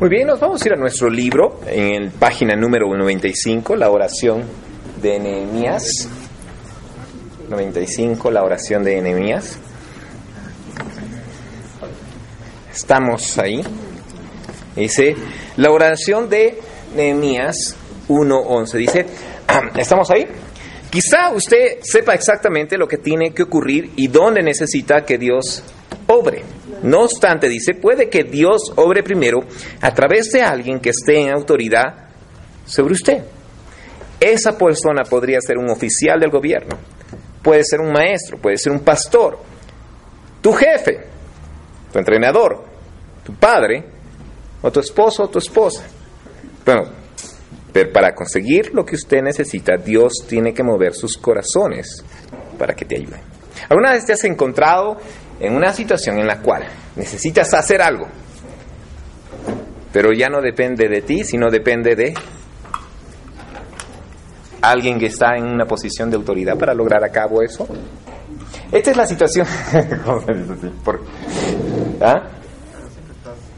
Muy 0.00 0.10
bien, 0.10 0.28
nos 0.28 0.38
vamos 0.38 0.62
a 0.62 0.68
ir 0.68 0.74
a 0.74 0.76
nuestro 0.76 1.10
libro, 1.10 1.58
en 1.66 2.04
el 2.04 2.10
página 2.12 2.54
número 2.54 2.86
95, 2.86 3.74
la 3.74 3.90
oración 3.90 4.44
de 5.02 5.18
Nehemías. 5.18 6.08
95, 7.48 8.30
la 8.30 8.44
oración 8.44 8.84
de 8.84 9.02
Nehemías. 9.02 9.58
Estamos 12.72 13.36
ahí. 13.38 13.60
Dice, 14.76 15.16
la 15.56 15.72
oración 15.72 16.28
de 16.28 16.60
Nehemías 16.94 17.74
1.11. 18.08 18.72
Dice, 18.74 19.06
¿estamos 19.76 20.12
ahí? 20.12 20.28
Quizá 20.90 21.32
usted 21.34 21.78
sepa 21.82 22.14
exactamente 22.14 22.78
lo 22.78 22.86
que 22.86 22.98
tiene 22.98 23.32
que 23.34 23.42
ocurrir 23.42 23.90
y 23.96 24.06
dónde 24.06 24.44
necesita 24.44 25.04
que 25.04 25.18
Dios 25.18 25.64
obre. 26.06 26.44
No 26.82 27.02
obstante, 27.02 27.48
dice, 27.48 27.74
puede 27.74 28.08
que 28.08 28.24
Dios 28.24 28.72
obre 28.76 29.02
primero 29.02 29.40
a 29.80 29.92
través 29.92 30.30
de 30.30 30.42
alguien 30.42 30.80
que 30.80 30.90
esté 30.90 31.20
en 31.20 31.30
autoridad 31.30 32.08
sobre 32.64 32.94
usted. 32.94 33.24
Esa 34.20 34.56
persona 34.56 35.02
podría 35.04 35.40
ser 35.40 35.58
un 35.58 35.70
oficial 35.70 36.18
del 36.20 36.30
gobierno, 36.30 36.76
puede 37.42 37.62
ser 37.64 37.80
un 37.80 37.92
maestro, 37.92 38.38
puede 38.38 38.58
ser 38.58 38.72
un 38.72 38.80
pastor, 38.80 39.38
tu 40.40 40.52
jefe, 40.52 41.06
tu 41.92 41.98
entrenador, 41.98 42.64
tu 43.24 43.34
padre, 43.34 43.84
o 44.62 44.70
tu 44.70 44.80
esposo 44.80 45.24
o 45.24 45.28
tu 45.28 45.38
esposa. 45.38 45.84
Bueno, 46.64 46.84
pero 47.72 47.92
para 47.92 48.14
conseguir 48.14 48.74
lo 48.74 48.84
que 48.84 48.96
usted 48.96 49.22
necesita, 49.22 49.76
Dios 49.76 50.12
tiene 50.28 50.52
que 50.52 50.62
mover 50.62 50.94
sus 50.94 51.16
corazones 51.16 52.04
para 52.58 52.74
que 52.74 52.84
te 52.84 52.96
ayude. 52.96 53.20
¿Alguna 53.68 53.92
vez 53.92 54.04
te 54.04 54.12
has 54.12 54.24
encontrado 54.24 54.96
en 55.40 55.54
una 55.54 55.72
situación 55.72 56.18
en 56.18 56.26
la 56.26 56.40
cual 56.40 56.64
necesitas 56.96 57.52
hacer 57.54 57.82
algo, 57.82 58.06
pero 59.92 60.12
ya 60.12 60.28
no 60.28 60.40
depende 60.40 60.88
de 60.88 61.02
ti, 61.02 61.24
sino 61.24 61.50
depende 61.50 61.94
de 61.94 62.14
alguien 64.60 64.98
que 64.98 65.06
está 65.06 65.36
en 65.36 65.44
una 65.44 65.66
posición 65.66 66.10
de 66.10 66.16
autoridad 66.16 66.56
para 66.58 66.74
lograr 66.74 67.02
a 67.04 67.08
cabo 67.10 67.42
eso? 67.42 67.66
Esta 68.70 68.90
es 68.90 68.96
la 68.96 69.06
situación. 69.06 69.46
¿Ah? 72.00 72.22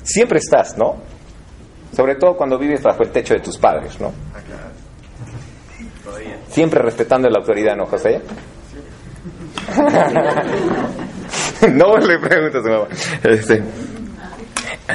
Siempre 0.03 0.39
estás, 0.39 0.77
¿no? 0.77 0.97
Sobre 1.95 2.17
todo 2.17 2.37
cuando 2.37 2.59
vives 2.59 2.83
bajo 2.83 3.03
el 3.03 3.11
techo 3.11 3.35
de 3.35 3.41
tus 3.41 3.59
padres, 3.59 4.01
¿no? 4.01 4.13
Siempre 6.49 6.81
respetando 6.83 7.29
la 7.29 7.41
autoridad, 7.41 7.77
¿no, 7.77 7.87
José? 7.87 8.21
no 11.73 11.97
le 11.99 12.19
pregunto 12.19 12.59
a 12.59 12.63
su 12.63 12.69
mamá. 12.69 12.89
Este, 13.23 13.63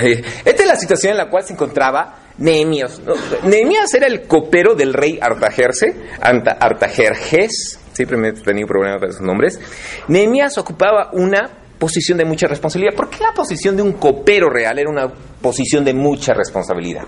eh, 0.01 0.23
esta 0.43 0.63
es 0.63 0.67
la 0.67 0.75
situación 0.75 1.11
en 1.11 1.17
la 1.17 1.29
cual 1.29 1.43
se 1.43 1.53
encontraba 1.53 2.19
Nehemías. 2.37 3.01
Nehemías 3.43 3.93
era 3.93 4.07
el 4.07 4.23
copero 4.23 4.75
del 4.75 4.93
rey 4.93 5.19
Artajerse, 5.21 5.95
Artajerjes, 6.21 7.79
siempre 7.93 8.17
me 8.17 8.29
he 8.29 8.33
tenido 8.33 8.67
problemas 8.67 8.99
con 8.99 9.09
esos 9.09 9.21
nombres. 9.21 9.59
Nehemías 10.07 10.57
ocupaba 10.57 11.11
una 11.13 11.49
posición 11.79 12.17
de 12.17 12.25
mucha 12.25 12.47
responsabilidad. 12.47 12.95
¿Por 12.95 13.09
qué 13.09 13.19
la 13.23 13.33
posición 13.33 13.75
de 13.75 13.83
un 13.83 13.93
copero 13.93 14.49
real 14.49 14.77
era 14.79 14.89
una 14.89 15.07
posición 15.41 15.85
de 15.85 15.93
mucha 15.93 16.33
responsabilidad? 16.33 17.03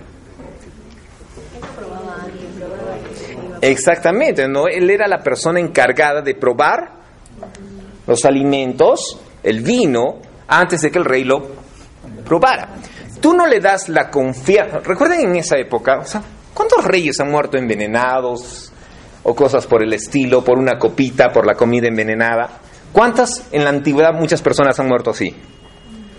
Exactamente, 3.61 4.47
¿no? 4.47 4.67
Él 4.67 4.89
era 4.89 5.07
la 5.07 5.19
persona 5.19 5.59
encargada 5.59 6.21
de 6.21 6.35
probar 6.35 6.91
los 8.05 8.23
alimentos, 8.23 9.19
el 9.47 9.61
vino, 9.61 10.19
antes 10.47 10.81
de 10.81 10.91
que 10.91 10.99
el 10.99 11.05
rey 11.05 11.23
lo 11.23 11.41
probara. 12.25 12.75
Tú 13.21 13.33
no 13.33 13.47
le 13.47 13.61
das 13.61 13.87
la 13.87 14.09
confianza. 14.09 14.79
Recuerden 14.79 15.21
en 15.21 15.35
esa 15.37 15.57
época, 15.57 16.01
¿cuántos 16.53 16.83
reyes 16.83 17.19
han 17.21 17.31
muerto 17.31 17.57
envenenados 17.57 18.73
o 19.23 19.33
cosas 19.33 19.65
por 19.65 19.83
el 19.83 19.93
estilo, 19.93 20.43
por 20.43 20.57
una 20.57 20.77
copita, 20.77 21.29
por 21.29 21.47
la 21.47 21.55
comida 21.55 21.87
envenenada? 21.87 22.59
¿Cuántas 22.91 23.47
en 23.53 23.63
la 23.63 23.69
antigüedad 23.69 24.13
muchas 24.13 24.41
personas 24.41 24.77
han 24.79 24.87
muerto 24.87 25.11
así? 25.11 25.33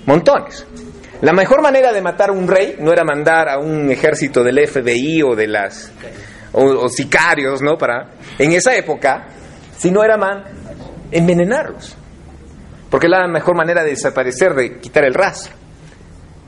Montones. 0.07 0.67
La 1.21 1.33
mejor 1.35 1.61
manera 1.61 1.93
de 1.93 2.01
matar 2.01 2.31
a 2.31 2.33
un 2.33 2.49
rey 2.49 2.77
no 2.81 2.93
era 2.93 3.05
mandar 3.05 3.49
a 3.51 3.59
un 3.59 3.91
ejército 3.91 4.43
del 4.43 4.67
FBI 4.67 5.23
o 5.23 5.35
de 5.35 5.49
las 5.49 5.93
o, 6.53 6.89
sicarios, 6.89 7.61
¿no? 7.61 7.77
Para 7.77 8.13
en 8.39 8.53
esa 8.53 8.75
época, 8.75 9.27
si 9.77 9.91
no 9.91 10.03
era 10.03 10.17
man 10.17 10.45
envenenarlos. 11.11 11.97
Porque 12.91 13.07
es 13.07 13.11
la 13.11 13.27
mejor 13.29 13.57
manera 13.57 13.83
de 13.83 13.91
desaparecer, 13.91 14.55
de 14.55 14.79
quitar 14.79 15.05
el 15.05 15.15
rastro. 15.15 15.55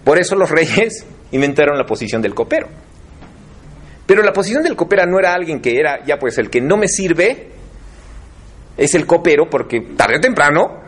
Por 0.04 0.18
eso 0.18 0.34
los 0.36 0.50
reyes 0.50 1.04
inventaron 1.32 1.76
la 1.76 1.84
posición 1.84 2.22
del 2.22 2.34
copero. 2.34 2.68
Pero 4.06 4.22
la 4.22 4.32
posición 4.32 4.62
del 4.62 4.74
copero 4.74 5.06
no 5.06 5.18
era 5.18 5.34
alguien 5.34 5.60
que 5.60 5.78
era, 5.78 6.04
ya 6.04 6.18
pues, 6.18 6.36
el 6.38 6.50
que 6.50 6.60
no 6.60 6.76
me 6.76 6.88
sirve 6.88 7.50
es 8.76 8.94
el 8.94 9.06
copero 9.06 9.48
porque 9.48 9.80
tarde 9.96 10.16
o 10.16 10.20
temprano 10.20 10.80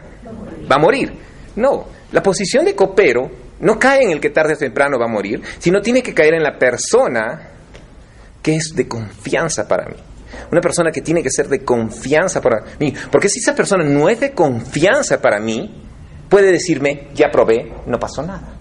va 0.71 0.77
a 0.77 0.79
morir. 0.79 1.13
No, 1.57 1.87
la 2.11 2.23
posición 2.23 2.65
de 2.65 2.75
copero 2.75 3.31
no 3.61 3.79
cae 3.79 4.05
en 4.05 4.11
el 4.11 4.21
que 4.21 4.31
tarde 4.31 4.55
o 4.55 4.57
temprano 4.57 4.99
va 4.99 5.05
a 5.05 5.09
morir, 5.09 5.41
sino 5.59 5.81
tiene 5.81 6.03
que 6.03 6.15
caer 6.15 6.35
en 6.35 6.43
la 6.43 6.59
persona 6.59 7.49
que 8.43 8.57
es 8.57 8.73
de 8.75 8.89
confianza 8.89 9.69
para 9.69 9.87
mí. 9.87 9.97
Una 10.51 10.61
persona 10.61 10.91
que 10.91 11.03
tiene 11.03 11.23
que 11.23 11.31
ser 11.31 11.49
de 11.49 11.65
confianza 11.65 12.41
para 12.41 12.65
mí. 12.79 12.93
Porque 13.11 13.29
si 13.29 13.39
esa 13.39 13.55
persona 13.55 13.85
no 13.85 14.09
es 14.09 14.21
de 14.21 14.33
confianza 14.33 15.21
para 15.21 15.39
mí, 15.39 15.83
puede 16.29 16.53
decirme, 16.53 17.09
ya 17.15 17.31
probé, 17.31 17.73
no 17.87 17.99
pasó 17.99 18.23
nada. 18.23 18.55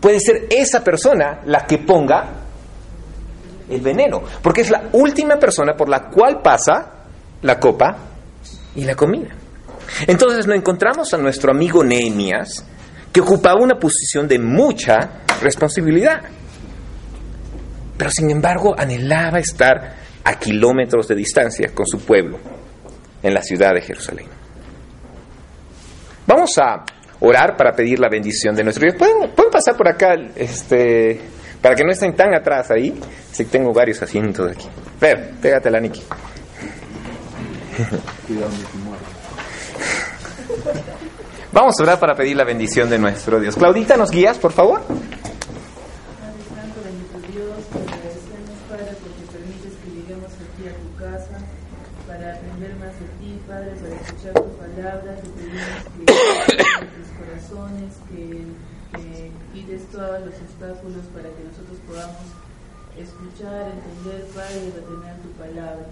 Puede 0.00 0.20
ser 0.20 0.46
esa 0.50 0.84
persona 0.84 1.40
la 1.46 1.64
que 1.66 1.78
ponga 1.78 2.28
el 3.70 3.80
veneno. 3.80 4.22
Porque 4.42 4.60
es 4.60 4.70
la 4.70 4.90
última 4.92 5.36
persona 5.36 5.74
por 5.74 5.88
la 5.88 6.10
cual 6.10 6.40
pasa 6.42 6.92
la 7.42 7.58
copa 7.58 7.96
y 8.76 8.84
la 8.84 8.94
comida. 8.94 9.30
Entonces 10.06 10.46
nos 10.46 10.56
encontramos 10.56 11.12
a 11.14 11.18
nuestro 11.18 11.50
amigo 11.50 11.84
Nehemías, 11.84 12.64
que 13.12 13.20
ocupaba 13.20 13.60
una 13.60 13.78
posición 13.78 14.26
de 14.26 14.38
mucha 14.38 15.22
responsabilidad 15.40 16.22
pero 17.96 18.10
sin 18.10 18.30
embargo 18.30 18.74
anhelaba 18.76 19.38
estar 19.38 19.94
a 20.24 20.38
kilómetros 20.38 21.08
de 21.08 21.14
distancia 21.14 21.70
con 21.74 21.86
su 21.86 22.00
pueblo 22.00 22.38
en 23.22 23.34
la 23.34 23.42
ciudad 23.42 23.74
de 23.74 23.80
Jerusalén. 23.80 24.26
Vamos 26.26 26.56
a 26.58 26.84
orar 27.20 27.56
para 27.56 27.72
pedir 27.72 27.98
la 27.98 28.08
bendición 28.08 28.54
de 28.54 28.64
nuestro 28.64 28.82
Dios. 28.84 28.96
¿Pueden, 28.98 29.30
pasar 29.50 29.76
por 29.76 29.88
acá 29.88 30.14
este, 30.34 31.20
para 31.60 31.74
que 31.74 31.84
no 31.84 31.92
estén 31.92 32.14
tan 32.14 32.34
atrás 32.34 32.70
ahí? 32.70 32.98
Si 33.30 33.44
tengo 33.44 33.72
varios 33.72 34.02
asientos 34.02 34.50
aquí. 34.50 34.68
Ver, 35.00 35.32
pégate 35.40 35.70
la 35.70 35.80
Niki. 35.80 36.02
Vamos 41.52 41.74
a 41.78 41.82
orar 41.84 42.00
para 42.00 42.14
pedir 42.14 42.36
la 42.36 42.44
bendición 42.44 42.90
de 42.90 42.98
nuestro 42.98 43.38
Dios. 43.38 43.54
Claudita, 43.54 43.96
¿nos 43.96 44.10
guías, 44.10 44.38
por 44.38 44.52
favor? 44.52 44.82
Obstáculos 60.64 61.04
para 61.12 61.28
que 61.28 61.42
nosotros 61.44 61.78
podamos 61.86 62.24
escuchar, 62.96 63.72
entender, 63.72 64.24
Padre, 64.32 64.60
y 64.64 64.70
retener 64.72 65.16
tu 65.20 65.30
palabra. 65.36 65.86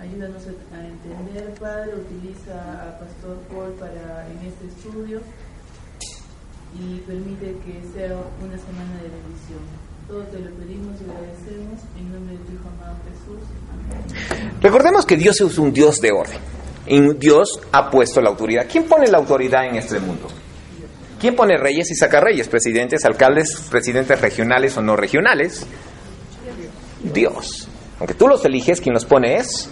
Ayúdanos 0.00 0.42
a 0.46 0.78
entender, 0.84 1.54
Padre, 1.58 1.92
utiliza 1.96 2.52
a 2.52 2.98
Pastor 2.98 3.38
Paul 3.48 3.72
para 3.78 4.26
en 4.28 4.38
este 4.46 4.66
estudio 4.66 5.20
y 6.76 7.00
permite 7.00 7.56
que 7.64 7.80
sea 7.94 8.12
una 8.42 8.58
semana 8.58 8.94
de 9.00 9.08
bendición. 9.08 9.62
Todo 10.08 10.22
te 10.24 10.38
lo 10.38 10.50
pedimos 10.56 11.00
y 11.00 11.10
agradecemos 11.10 11.80
en 11.98 12.12
nombre 12.12 12.36
de 12.36 12.44
tu 12.44 12.52
Hijo 12.52 12.68
amado 12.76 12.96
Jesús. 13.08 13.42
Recordemos 14.60 15.06
que 15.06 15.16
Dios 15.16 15.40
es 15.40 15.58
un 15.58 15.72
Dios 15.72 16.00
de 16.00 16.12
orden. 16.12 17.18
Dios 17.18 17.60
ha 17.72 17.90
puesto 17.90 18.20
la 18.20 18.30
autoridad. 18.30 18.66
¿Quién 18.70 18.84
pone 18.84 19.08
la 19.08 19.18
autoridad 19.18 19.66
en 19.66 19.76
este 19.76 19.98
mundo? 19.98 20.28
¿Quién 21.20 21.34
pone 21.34 21.56
reyes 21.56 21.90
y 21.90 21.94
saca 21.94 22.20
reyes? 22.20 22.48
Presidentes, 22.48 23.04
alcaldes, 23.04 23.62
presidentes 23.70 24.20
regionales 24.20 24.76
o 24.76 24.82
no 24.82 24.96
regionales. 24.96 25.66
Dios. 27.02 27.68
Aunque 27.98 28.14
tú 28.14 28.28
los 28.28 28.44
eliges, 28.44 28.80
quien 28.80 28.94
los 28.94 29.06
pone 29.06 29.36
es 29.36 29.70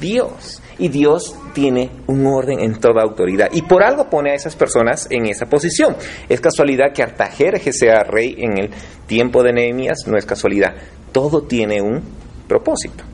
Dios. 0.00 0.60
Y 0.78 0.88
Dios 0.88 1.36
tiene 1.52 1.90
un 2.08 2.26
orden 2.26 2.58
en 2.58 2.80
toda 2.80 3.02
autoridad. 3.02 3.48
Y 3.52 3.62
por 3.62 3.84
algo 3.84 4.10
pone 4.10 4.32
a 4.32 4.34
esas 4.34 4.56
personas 4.56 5.06
en 5.10 5.26
esa 5.26 5.46
posición. 5.46 5.96
Es 6.28 6.40
casualidad 6.40 6.92
que 6.92 7.02
Artajerje 7.04 7.72
sea 7.72 8.02
rey 8.02 8.34
en 8.38 8.58
el 8.58 8.70
tiempo 9.06 9.44
de 9.44 9.52
Nehemías, 9.52 9.98
no 10.06 10.18
es 10.18 10.26
casualidad. 10.26 10.74
Todo 11.12 11.42
tiene 11.42 11.80
un 11.80 12.02
propósito. 12.48 13.04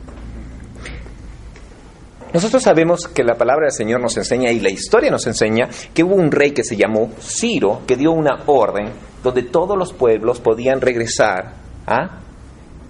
Nosotros 2.33 2.63
sabemos 2.63 3.07
que 3.07 3.23
la 3.23 3.35
palabra 3.35 3.65
del 3.65 3.73
Señor 3.73 3.99
nos 3.99 4.15
enseña 4.15 4.51
y 4.51 4.61
la 4.61 4.69
historia 4.69 5.11
nos 5.11 5.27
enseña 5.27 5.67
que 5.93 6.03
hubo 6.03 6.15
un 6.15 6.31
rey 6.31 6.51
que 6.51 6.63
se 6.63 6.77
llamó 6.77 7.11
Ciro 7.19 7.81
que 7.85 7.97
dio 7.97 8.11
una 8.11 8.43
orden 8.45 8.89
donde 9.21 9.43
todos 9.43 9.77
los 9.77 9.91
pueblos 9.91 10.39
podían 10.39 10.79
regresar 10.79 11.55
a 11.85 12.21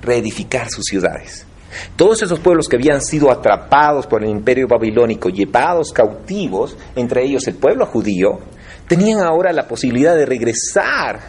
reedificar 0.01 0.69
sus 0.69 0.85
ciudades. 0.85 1.47
Todos 1.95 2.21
esos 2.21 2.39
pueblos 2.39 2.67
que 2.67 2.75
habían 2.75 3.01
sido 3.01 3.31
atrapados 3.31 4.05
por 4.05 4.23
el 4.23 4.29
imperio 4.29 4.67
babilónico, 4.67 5.29
llevados 5.29 5.91
cautivos, 5.91 6.77
entre 6.95 7.23
ellos 7.23 7.47
el 7.47 7.55
pueblo 7.55 7.85
judío, 7.85 8.39
tenían 8.87 9.21
ahora 9.21 9.53
la 9.53 9.67
posibilidad 9.67 10.15
de 10.15 10.25
regresar 10.25 11.19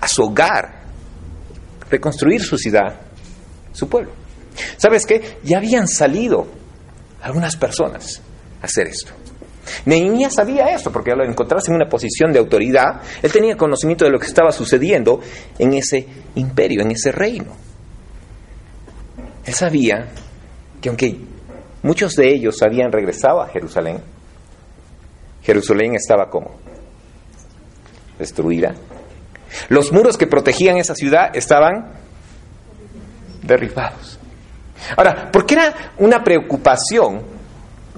a 0.00 0.06
su 0.06 0.22
hogar, 0.22 0.82
reconstruir 1.90 2.42
su 2.42 2.56
ciudad, 2.58 3.00
su 3.72 3.88
pueblo. 3.88 4.12
¿Sabes 4.76 5.06
qué? 5.06 5.38
Ya 5.42 5.58
habían 5.58 5.88
salido 5.88 6.57
algunas 7.22 7.56
personas 7.56 8.20
hacer 8.62 8.86
esto. 8.88 9.12
Nehemías 9.84 10.34
sabía 10.34 10.66
esto, 10.74 10.90
porque 10.90 11.12
al 11.12 11.20
encontrarse 11.22 11.70
en 11.70 11.76
una 11.76 11.88
posición 11.88 12.32
de 12.32 12.38
autoridad, 12.38 13.02
él 13.22 13.30
tenía 13.30 13.56
conocimiento 13.56 14.04
de 14.04 14.10
lo 14.10 14.18
que 14.18 14.26
estaba 14.26 14.50
sucediendo 14.50 15.20
en 15.58 15.74
ese 15.74 16.06
imperio, 16.36 16.82
en 16.82 16.90
ese 16.90 17.12
reino. 17.12 17.52
Él 19.44 19.54
sabía 19.54 20.08
que 20.80 20.88
aunque 20.88 21.18
muchos 21.82 22.14
de 22.14 22.28
ellos 22.32 22.62
habían 22.62 22.92
regresado 22.92 23.40
a 23.40 23.48
Jerusalén, 23.48 24.00
Jerusalén 25.42 25.94
estaba 25.94 26.28
como 26.28 26.50
destruida. 28.18 28.74
Los 29.68 29.92
muros 29.92 30.18
que 30.18 30.26
protegían 30.26 30.76
esa 30.76 30.94
ciudad 30.94 31.34
estaban 31.34 31.92
derribados. 33.42 34.17
Ahora, 34.96 35.30
¿por 35.30 35.46
qué 35.46 35.54
era 35.54 35.74
una 35.98 36.22
preocupación 36.22 37.22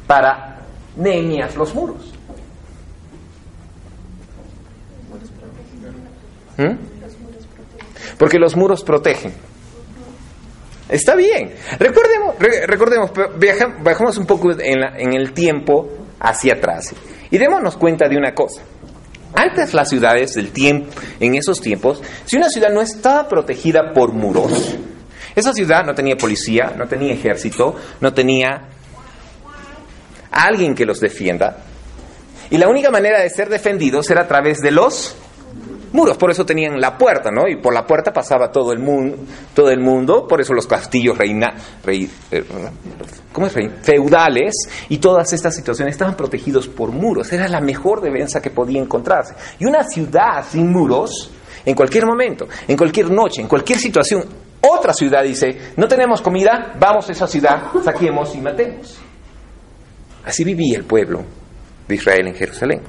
para 0.06 0.60
Nehemías 0.96 1.54
los 1.56 1.74
muros? 1.74 2.12
¿Mm? 6.56 6.74
Porque 8.18 8.38
los 8.38 8.56
muros 8.56 8.82
protegen. 8.82 9.32
Está 10.88 11.14
bien. 11.14 11.54
Recordemos, 11.78 12.34
recordemos 12.66 13.12
bajamos 13.82 14.18
un 14.18 14.26
poco 14.26 14.50
en, 14.52 14.82
en 14.82 15.14
el 15.14 15.32
tiempo 15.32 15.88
hacia 16.18 16.54
atrás 16.54 16.92
y 17.30 17.38
démonos 17.38 17.76
cuenta 17.76 18.08
de 18.08 18.16
una 18.16 18.34
cosa. 18.34 18.62
Antes 19.34 19.72
las 19.72 19.88
ciudades 19.88 20.34
del 20.34 20.50
tiempo, 20.50 20.90
en 21.20 21.36
esos 21.36 21.60
tiempos, 21.60 22.02
si 22.24 22.36
una 22.36 22.48
ciudad 22.50 22.70
no 22.70 22.80
estaba 22.80 23.28
protegida 23.28 23.92
por 23.94 24.12
muros, 24.12 24.76
esa 25.34 25.52
ciudad 25.52 25.84
no 25.84 25.94
tenía 25.94 26.16
policía, 26.16 26.74
no 26.76 26.86
tenía 26.86 27.12
ejército, 27.12 27.76
no 28.00 28.12
tenía 28.12 28.68
alguien 30.30 30.74
que 30.74 30.84
los 30.84 31.00
defienda. 31.00 31.56
Y 32.50 32.58
la 32.58 32.68
única 32.68 32.90
manera 32.90 33.20
de 33.20 33.30
ser 33.30 33.48
defendidos 33.48 34.10
era 34.10 34.22
a 34.22 34.28
través 34.28 34.58
de 34.58 34.70
los 34.70 35.16
muros, 35.92 36.16
por 36.16 36.30
eso 36.30 36.44
tenían 36.44 36.80
la 36.80 36.96
puerta, 36.96 37.30
¿no? 37.30 37.48
Y 37.48 37.56
por 37.56 37.74
la 37.74 37.86
puerta 37.86 38.12
pasaba 38.12 38.50
todo 38.50 38.72
el 38.72 38.78
mundo, 38.78 39.16
todo 39.54 39.70
el 39.70 39.80
mundo, 39.80 40.26
por 40.26 40.40
eso 40.40 40.52
los 40.52 40.66
castillos 40.66 41.18
reina, 41.18 41.54
rey, 41.84 42.08
eh, 42.30 42.44
¿cómo 43.32 43.46
es 43.46 43.54
feudales 43.82 44.54
y 44.88 44.98
todas 44.98 45.32
estas 45.32 45.54
situaciones 45.54 45.94
estaban 45.94 46.16
protegidos 46.16 46.68
por 46.68 46.90
muros, 46.90 47.32
era 47.32 47.48
la 47.48 47.60
mejor 47.60 48.00
defensa 48.00 48.40
que 48.40 48.50
podía 48.50 48.80
encontrarse. 48.80 49.34
Y 49.58 49.64
una 49.64 49.84
ciudad 49.84 50.44
sin 50.48 50.70
muros, 50.70 51.30
en 51.64 51.74
cualquier 51.74 52.06
momento, 52.06 52.48
en 52.66 52.76
cualquier 52.76 53.10
noche, 53.10 53.42
en 53.42 53.48
cualquier 53.48 53.78
situación, 53.78 54.24
otra 54.60 54.92
ciudad 54.92 55.22
dice, 55.22 55.72
no 55.76 55.88
tenemos 55.88 56.20
comida, 56.20 56.74
vamos 56.78 57.08
a 57.08 57.12
esa 57.12 57.26
ciudad, 57.26 57.70
saquemos 57.82 58.34
y 58.34 58.40
matemos. 58.40 58.98
Así 60.24 60.44
vivía 60.44 60.78
el 60.78 60.84
pueblo 60.84 61.24
de 61.88 61.94
Israel 61.94 62.28
en 62.28 62.34
Jerusalén. 62.34 62.82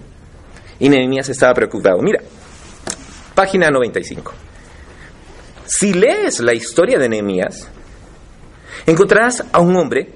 Y 0.80 0.90
Nehemías 0.90 1.30
estaba 1.30 1.54
preocupado. 1.54 2.00
Mira, 2.02 2.20
Página 3.34 3.70
95. 3.70 4.34
Si 5.66 5.94
lees 5.94 6.42
la 6.42 6.54
historia 6.54 7.00
de 7.00 7.08
Nehemías, 7.08 7.70
encontrarás 8.86 9.44
a 9.52 9.60
un 9.60 9.76
hombre 9.78 10.12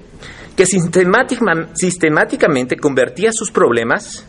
que 0.54 0.66
sistemáticamente 0.66 2.76
convertía 2.76 3.30
sus 3.32 3.50
problemas 3.50 4.24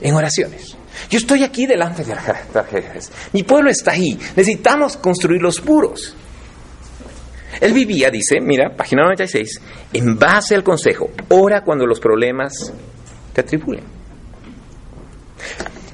en 0.00 0.14
oraciones. 0.14 0.76
Yo 1.10 1.18
estoy 1.18 1.44
aquí 1.44 1.66
delante 1.66 2.04
de 2.04 2.14
tragedias. 2.52 3.10
Mi 3.32 3.42
pueblo 3.42 3.70
está 3.70 3.92
ahí. 3.92 4.18
Necesitamos 4.36 4.96
construir 4.96 5.42
los 5.42 5.64
muros. 5.64 6.14
Él 7.60 7.72
vivía, 7.72 8.10
dice, 8.10 8.40
mira, 8.40 8.70
página 8.76 9.02
96, 9.04 9.60
en 9.92 10.18
base 10.18 10.54
al 10.54 10.62
consejo, 10.62 11.10
ora 11.28 11.62
cuando 11.62 11.86
los 11.86 11.98
problemas 11.98 12.72
te 13.32 13.40
atribulen. 13.40 13.84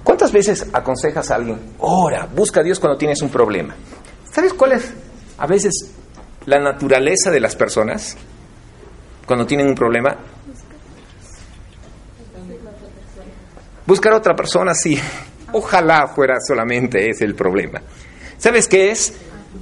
¿Cuántas 0.03 0.33
veces 0.33 0.67
aconsejas 0.73 1.31
a 1.31 1.37
alguien, 1.37 1.59
ora, 1.79 2.27
busca 2.27 2.61
a 2.61 2.63
Dios 2.63 2.79
cuando 2.79 2.99
tienes 2.99 3.23
un 3.23 3.31
problema? 3.31 3.75
¿Sabes 4.31 4.53
cuál 4.53 4.73
es 4.73 4.93
a 5.39 5.47
veces 5.47 5.93
la 6.47 6.59
naturaleza 6.59 7.31
de 7.31 7.41
las 7.41 7.57
personas 7.57 8.17
cuando 9.27 9.47
tienen 9.47 9.69
un 9.69 9.75
problema? 9.75 10.17
Buscar 13.87 14.13
a 14.13 14.17
otra 14.17 14.35
persona, 14.35 14.75
sí. 14.75 14.99
Ojalá 15.53 16.09
fuera 16.09 16.35
solamente 16.41 17.11
ese 17.11 17.25
el 17.25 17.35
problema. 17.35 17.81
¿Sabes 18.39 18.67
qué 18.67 18.91
es? 18.91 19.15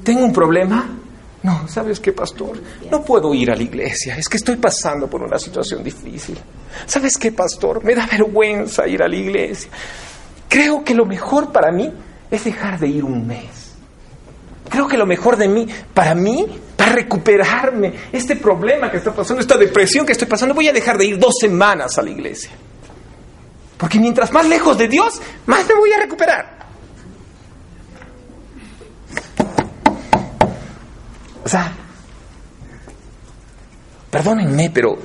¿Tengo 0.05 0.25
un 0.25 0.33
problema? 0.33 1.02
No, 1.43 1.67
¿sabes 1.67 1.99
qué, 1.99 2.13
pastor? 2.13 2.61
No 2.91 3.03
puedo 3.03 3.35
ir 3.35 3.51
a 3.51 3.57
la 3.57 3.63
iglesia, 3.63 4.17
es 4.17 4.29
que 4.29 4.37
estoy 4.37 4.57
pasando 4.57 5.09
por 5.09 5.23
una 5.23 5.39
situación 5.39 5.83
difícil. 5.83 6.39
¿Sabes 6.87 7.19
qué, 7.19 7.33
pastor? 7.33 7.83
Me 7.85 7.95
da 7.95 8.07
vergüenza 8.07 8.87
ir 8.87 9.03
a 9.03 9.09
la 9.09 9.17
iglesia. 9.17 9.71
Creo 10.49 10.85
que 10.85 10.95
lo 10.95 11.05
mejor 11.05 11.51
para 11.51 11.73
mí 11.73 11.93
es 12.31 12.45
dejar 12.45 12.79
de 12.79 12.89
ir 12.89 13.05
un 13.05 13.27
mes. 13.27 13.73
Creo 14.69 14.87
que 14.87 14.97
lo 14.97 15.05
mejor 15.05 15.37
de 15.37 15.49
mí, 15.49 15.67
para 15.93 16.15
mí, 16.15 16.47
para 16.77 16.93
recuperarme, 16.93 17.93
este 18.13 18.37
problema 18.37 18.91
que 18.91 18.99
está 18.99 19.13
pasando, 19.13 19.41
esta 19.41 19.59
depresión 19.59 20.07
que 20.07 20.13
estoy 20.13 20.29
pasando, 20.29 20.55
voy 20.55 20.69
a 20.69 20.73
dejar 20.73 20.97
de 20.97 21.07
ir 21.07 21.19
dos 21.19 21.35
semanas 21.41 21.99
a 21.99 22.03
la 22.03 22.11
iglesia. 22.11 22.51
Porque 23.77 23.99
mientras 23.99 24.33
más 24.33 24.47
lejos 24.47 24.79
de 24.79 24.87
Dios, 24.87 25.21
más 25.47 25.67
me 25.67 25.75
voy 25.75 25.93
a 25.93 25.99
recuperar. 25.99 26.62
O 31.45 31.49
sea, 31.49 31.73
perdónenme, 34.11 34.71
pero 34.71 34.97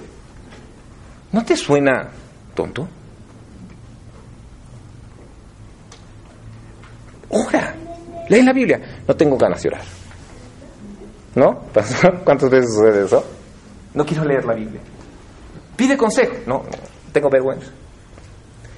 ¿no 1.32 1.44
te 1.44 1.56
suena 1.56 2.10
tonto? 2.54 2.88
Ora. 7.30 7.76
Lee 8.30 8.44
la 8.44 8.54
Biblia. 8.54 8.82
No 9.08 9.16
tengo 9.16 9.38
ganas 9.38 9.62
de 9.64 9.70
orar. 9.70 9.84
¿No? 11.36 11.66
¿Cuántas 12.24 12.50
veces 12.50 12.74
sucede 12.74 13.06
eso? 13.06 13.24
No 13.94 14.06
quiero 14.06 14.26
leer 14.26 14.46
la 14.46 14.54
Biblia. 14.54 14.82
Pide 15.76 15.98
consejo. 15.98 16.34
No, 16.46 16.64
tengo 17.12 17.30
vergüenza. 17.30 17.68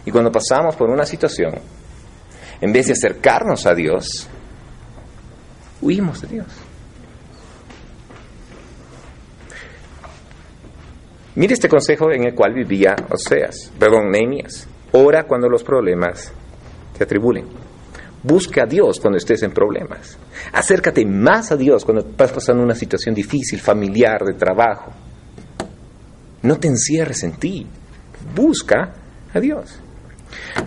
Y 0.06 0.12
cuando 0.12 0.32
pasamos 0.32 0.75
por 0.75 0.89
una 0.89 1.06
situación, 1.06 1.56
en 2.62 2.74
vez 2.74 2.88
de 2.88 2.94
acercarnos 2.94 3.66
a 3.66 3.74
Dios, 3.74 4.28
huimos 5.82 6.22
de 6.22 6.28
Dios. 6.28 6.48
Mire 11.39 11.53
este 11.53 11.69
consejo 11.69 12.12
en 12.12 12.25
el 12.25 12.36
cual 12.36 12.53
vivía 12.53 12.98
Oseas, 13.10 13.72
perdón, 13.79 14.12
Nehemías. 14.12 14.67
Ora 14.91 15.24
cuando 15.24 15.48
los 15.48 15.63
problemas 15.63 16.34
te 16.98 17.05
atribulen. 17.05 17.46
Busca 18.22 18.63
a 18.63 18.65
Dios 18.65 19.00
cuando 19.00 19.17
estés 19.17 19.41
en 19.43 19.51
problemas. 19.51 20.17
Acércate 20.51 21.05
más 21.05 21.53
a 21.53 21.55
Dios 21.55 21.86
cuando 21.86 22.05
estás 22.05 22.34
pasando 22.34 22.62
una 22.62 22.75
situación 22.75 23.15
difícil, 23.15 23.62
familiar, 23.62 24.22
de 24.25 24.34
trabajo. 24.34 24.91
No 26.41 26.60
te 26.60 26.67
encierres 26.67 27.24
en 27.24 27.31
ti. 27.38 27.65
Busca 28.36 28.96
a 29.34 29.39
Dios. 29.39 29.79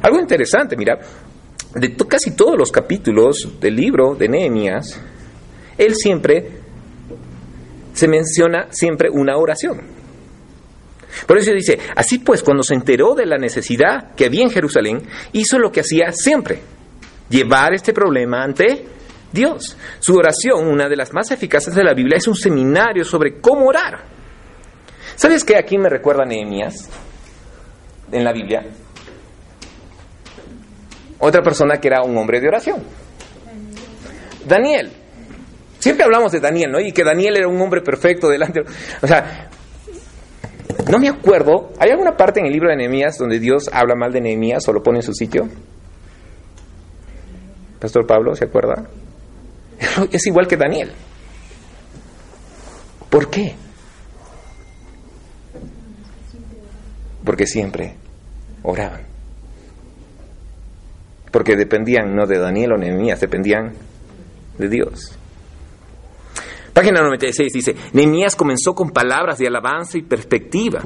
Algo 0.00 0.20
interesante, 0.20 0.74
mira, 0.74 0.98
de 1.74 1.94
casi 2.08 2.30
todos 2.30 2.56
los 2.56 2.72
capítulos 2.72 3.60
del 3.60 3.76
libro 3.76 4.14
de 4.14 4.26
Nehemías, 4.26 4.98
él 5.76 5.94
siempre 5.96 6.48
se 7.92 8.08
menciona 8.08 8.68
siempre 8.70 9.10
una 9.10 9.36
oración. 9.36 10.00
Por 11.26 11.38
eso 11.38 11.52
dice, 11.52 11.78
así 11.94 12.18
pues, 12.18 12.42
cuando 12.42 12.62
se 12.62 12.74
enteró 12.74 13.14
de 13.14 13.26
la 13.26 13.38
necesidad 13.38 14.14
que 14.14 14.26
había 14.26 14.42
en 14.42 14.50
Jerusalén, 14.50 15.02
hizo 15.32 15.58
lo 15.58 15.70
que 15.70 15.80
hacía 15.80 16.12
siempre, 16.12 16.60
llevar 17.28 17.74
este 17.74 17.92
problema 17.92 18.42
ante 18.42 18.86
Dios. 19.32 19.76
Su 19.98 20.16
oración, 20.16 20.66
una 20.66 20.88
de 20.88 20.96
las 20.96 21.12
más 21.12 21.30
eficaces 21.30 21.74
de 21.74 21.84
la 21.84 21.94
Biblia, 21.94 22.16
es 22.16 22.28
un 22.28 22.34
seminario 22.34 23.04
sobre 23.04 23.40
cómo 23.40 23.66
orar. 23.66 24.04
¿Sabes 25.16 25.44
qué 25.44 25.56
aquí 25.56 25.78
me 25.78 25.88
recuerda 25.88 26.24
Nehemías 26.24 26.88
en 28.10 28.24
la 28.24 28.32
Biblia? 28.32 28.66
Otra 31.18 31.42
persona 31.42 31.78
que 31.78 31.88
era 31.88 32.02
un 32.02 32.16
hombre 32.16 32.40
de 32.40 32.48
oración. 32.48 32.82
Daniel. 34.46 34.90
Siempre 35.78 36.04
hablamos 36.04 36.32
de 36.32 36.40
Daniel, 36.40 36.70
¿no? 36.70 36.80
Y 36.80 36.92
que 36.92 37.04
Daniel 37.04 37.36
era 37.36 37.48
un 37.48 37.60
hombre 37.60 37.80
perfecto 37.80 38.28
delante. 38.28 38.60
O 39.00 39.06
sea, 39.06 39.48
no 40.90 40.98
me 40.98 41.08
acuerdo. 41.08 41.72
¿Hay 41.78 41.90
alguna 41.90 42.16
parte 42.16 42.40
en 42.40 42.46
el 42.46 42.52
libro 42.52 42.68
de 42.68 42.76
Nehemías 42.76 43.18
donde 43.18 43.38
Dios 43.38 43.68
habla 43.72 43.94
mal 43.94 44.12
de 44.12 44.20
Nehemías 44.20 44.66
o 44.68 44.72
lo 44.72 44.82
pone 44.82 44.98
en 44.98 45.02
su 45.02 45.12
sitio? 45.12 45.48
Pastor 47.80 48.06
Pablo, 48.06 48.34
¿se 48.34 48.44
acuerda? 48.44 48.86
Es 50.12 50.26
igual 50.26 50.46
que 50.46 50.56
Daniel. 50.56 50.92
¿Por 53.10 53.28
qué? 53.28 53.54
Porque 57.24 57.46
siempre 57.46 57.96
oraban. 58.62 59.02
Porque 61.30 61.56
dependían 61.56 62.14
no 62.14 62.26
de 62.26 62.38
Daniel 62.38 62.72
o 62.72 62.78
Nehemías, 62.78 63.20
dependían 63.20 63.72
de 64.58 64.68
Dios. 64.68 65.18
Página 66.72 67.02
96 67.02 67.52
dice, 67.52 67.76
Nehemías 67.92 68.34
comenzó 68.34 68.74
con 68.74 68.90
palabras 68.90 69.38
de 69.38 69.46
alabanza 69.46 69.98
y 69.98 70.02
perspectiva. 70.02 70.82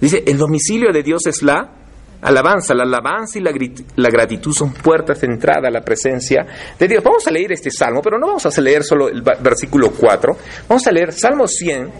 Dice, 0.00 0.22
el 0.26 0.36
domicilio 0.36 0.92
de 0.92 1.02
Dios 1.02 1.26
es 1.26 1.42
la 1.42 1.80
alabanza. 2.22 2.74
La 2.74 2.84
alabanza 2.84 3.38
y 3.38 3.42
la, 3.42 4.10
gratitud 4.10 4.52
son 4.52 4.72
puertas 4.72 5.20
de 5.20 5.26
entrada 5.26 5.68
a 5.68 5.70
la 5.70 5.80
presencia 5.82 6.46
de 6.78 6.88
Dios. 6.88 7.02
Vamos 7.02 7.26
a 7.26 7.30
leer 7.30 7.52
este 7.52 7.70
salmo, 7.70 8.00
pero 8.02 8.18
no 8.18 8.26
vamos 8.26 8.46
a 8.46 8.60
leer 8.60 8.82
solo 8.82 9.08
el 9.08 9.22
versículo 9.22 9.90
4. 9.90 10.36
Vamos 10.68 10.86
a 10.86 10.92
leer 10.92 11.12
Salmo 11.12 11.46
100 11.46 11.90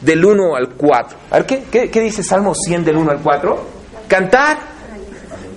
del 0.00 0.24
1 0.24 0.56
al 0.56 0.70
4. 0.70 1.18
A 1.30 1.38
ver, 1.38 1.46
¿qué, 1.46 1.90
qué, 1.90 2.00
dice 2.00 2.22
Salmo 2.22 2.54
100 2.54 2.84
del 2.84 2.96
1 2.96 3.10
al 3.10 3.20
4? 3.20 3.66
Cantar. 4.08 4.58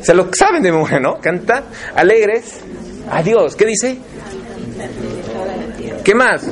Se 0.01 0.13
lo 0.15 0.29
saben 0.33 0.63
de 0.63 0.71
memoria, 0.71 0.99
¿no? 0.99 1.19
Cantar. 1.19 1.63
Alegres. 1.95 2.61
A 3.09 3.21
Dios. 3.21 3.55
¿Qué 3.55 3.65
dice? 3.65 3.99
¿Qué 6.03 6.15
más? 6.15 6.47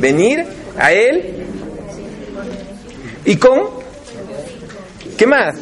Venir 0.00 0.44
a 0.76 0.92
Él. 0.92 1.46
¿Y 3.24 3.36
con? 3.36 3.60
¿Qué 5.16 5.26
más? 5.26 5.56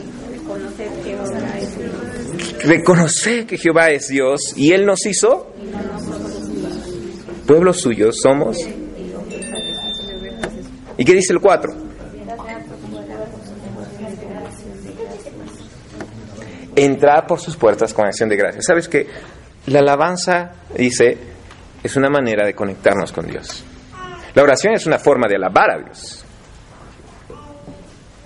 Reconocer 2.64 3.46
que 3.46 3.58
Jehová 3.58 3.90
es 3.90 4.08
Dios 4.08 4.54
y 4.56 4.72
Él 4.72 4.86
nos 4.86 5.04
hizo 5.06 5.52
pueblo 7.46 7.72
suyo, 7.72 8.10
somos. 8.12 8.56
¿Y 10.96 11.04
qué 11.04 11.14
dice 11.14 11.32
el 11.32 11.40
4? 11.40 11.72
Entrar 16.74 17.26
por 17.26 17.40
sus 17.40 17.56
puertas 17.56 17.92
con 17.92 18.06
acción 18.06 18.28
de 18.28 18.36
gracias. 18.36 18.64
¿Sabes 18.66 18.88
que 18.88 19.06
La 19.66 19.80
alabanza, 19.80 20.52
dice, 20.76 21.18
es 21.82 21.96
una 21.96 22.08
manera 22.08 22.46
de 22.46 22.54
conectarnos 22.54 23.12
con 23.12 23.26
Dios. 23.26 23.64
La 24.34 24.42
oración 24.42 24.74
es 24.74 24.86
una 24.86 24.98
forma 24.98 25.26
de 25.28 25.36
alabar 25.36 25.70
a 25.70 25.78
Dios. 25.78 26.24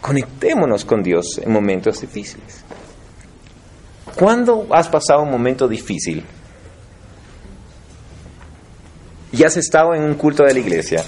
Conectémonos 0.00 0.84
con 0.84 1.02
Dios 1.02 1.38
en 1.42 1.52
momentos 1.52 2.00
difíciles. 2.00 2.64
¿Cuándo 4.16 4.66
has 4.70 4.88
pasado 4.88 5.22
un 5.22 5.30
momento 5.30 5.66
difícil? 5.66 6.24
¿Y 9.32 9.42
has 9.42 9.56
estado 9.56 9.94
en 9.94 10.02
un 10.02 10.14
culto 10.14 10.44
de 10.44 10.54
la 10.54 10.60
iglesia? 10.60 11.02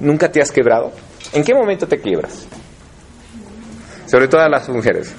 ¿Nunca 0.00 0.30
te 0.32 0.40
has 0.40 0.50
quebrado? 0.50 0.92
¿En 1.32 1.44
qué 1.44 1.54
momento 1.54 1.86
te 1.86 2.00
quiebras? 2.00 2.46
Sobre 4.06 4.28
todo 4.28 4.40
a 4.40 4.48
las 4.48 4.68
mujeres. 4.68 5.14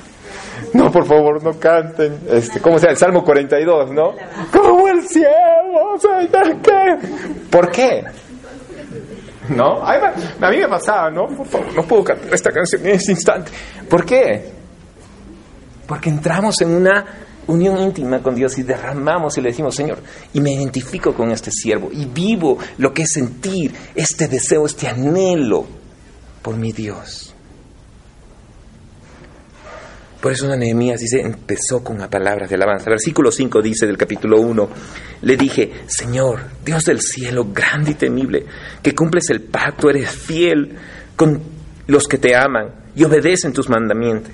No, 0.73 0.91
por 0.91 1.05
favor, 1.05 1.41
no 1.43 1.57
canten. 1.59 2.19
Este, 2.29 2.59
¿Cómo 2.59 2.77
se 2.77 2.83
llama? 2.85 2.91
El 2.91 2.97
Salmo 2.97 3.23
42, 3.23 3.91
¿no? 3.91 4.13
Como 4.51 4.74
el 5.05 6.29
cielo, 6.29 6.61
¿qué? 6.61 7.07
¿Por 7.49 7.71
qué? 7.71 8.03
¿No? 9.49 9.81
A 9.83 10.49
mí 10.49 10.57
me 10.57 10.67
pasaba, 10.67 11.09
¿no? 11.11 11.27
Por 11.27 11.45
favor, 11.45 11.73
no 11.75 11.83
puedo 11.83 12.03
cantar 12.03 12.33
esta 12.33 12.51
canción 12.51 12.85
en 12.85 12.95
este 12.95 13.11
instante. 13.11 13.51
¿Por 13.89 14.05
qué? 14.05 14.51
Porque 15.87 16.09
entramos 16.09 16.59
en 16.61 16.75
una 16.75 17.05
unión 17.47 17.77
íntima 17.77 18.21
con 18.23 18.33
Dios 18.33 18.57
y 18.57 18.63
derramamos 18.63 19.37
y 19.37 19.41
le 19.41 19.49
decimos, 19.49 19.75
Señor, 19.75 19.99
y 20.33 20.41
me 20.41 20.51
identifico 20.51 21.13
con 21.13 21.31
este 21.31 21.51
siervo 21.51 21.89
y 21.91 22.05
vivo 22.05 22.57
lo 22.79 22.91
que 22.91 23.03
es 23.03 23.13
sentir 23.13 23.73
este 23.93 24.27
deseo, 24.27 24.65
este 24.65 24.87
anhelo 24.87 25.65
por 26.41 26.57
mi 26.57 26.71
Dios. 26.71 27.24
Por 30.25 30.31
eso 30.31 30.47
Nehemías 30.47 31.01
dice, 31.01 31.21
empezó 31.21 31.83
con 31.83 31.99
las 31.99 32.07
palabras 32.07 32.49
de 32.49 32.55
alabanza. 32.55 32.89
Versículo 32.89 33.31
5 33.31 33.61
dice 33.61 33.85
del 33.85 33.95
capítulo 33.95 34.41
1, 34.41 34.69
le 35.21 35.37
dije, 35.37 35.71
Señor, 35.85 36.39
Dios 36.65 36.83
del 36.83 36.99
cielo, 36.99 37.49
grande 37.53 37.91
y 37.91 37.93
temible, 37.93 38.43
que 38.81 38.95
cumples 38.95 39.29
el 39.29 39.41
pacto, 39.41 39.87
eres 39.87 40.09
fiel 40.09 40.79
con 41.15 41.43
los 41.85 42.07
que 42.07 42.17
te 42.17 42.35
aman 42.35 42.73
y 42.95 43.03
obedecen 43.03 43.53
tus 43.53 43.69
mandamientos. 43.69 44.31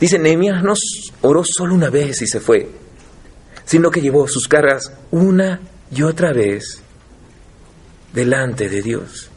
Dice, 0.00 0.18
Nehemías 0.18 0.64
no 0.64 0.74
oró 1.20 1.44
solo 1.44 1.76
una 1.76 1.88
vez 1.88 2.20
y 2.20 2.26
se 2.26 2.40
fue, 2.40 2.68
sino 3.64 3.88
que 3.88 4.00
llevó 4.00 4.26
sus 4.26 4.48
cargas 4.48 4.92
una 5.12 5.60
y 5.94 6.02
otra 6.02 6.32
vez 6.32 6.82
delante 8.12 8.68
de 8.68 8.82
Dios. 8.82 9.30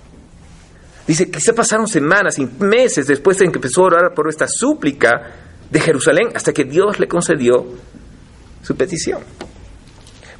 Dice 1.08 1.30
que 1.30 1.40
se 1.40 1.54
pasaron 1.54 1.88
semanas 1.88 2.40
y 2.40 2.46
meses 2.46 3.08
después 3.08 3.38
de 3.38 3.46
que 3.46 3.58
empezó 3.58 3.82
a 3.82 3.86
orar 3.86 4.14
por 4.16 4.28
esta 4.28 4.48
súplica 4.48 5.10
de 5.70 5.80
Jerusalén 5.80 6.30
hasta 6.34 6.52
que 6.52 6.64
Dios 6.64 7.00
le 7.00 7.08
concedió 7.08 7.66
su 8.64 8.76
petición. 8.76 9.22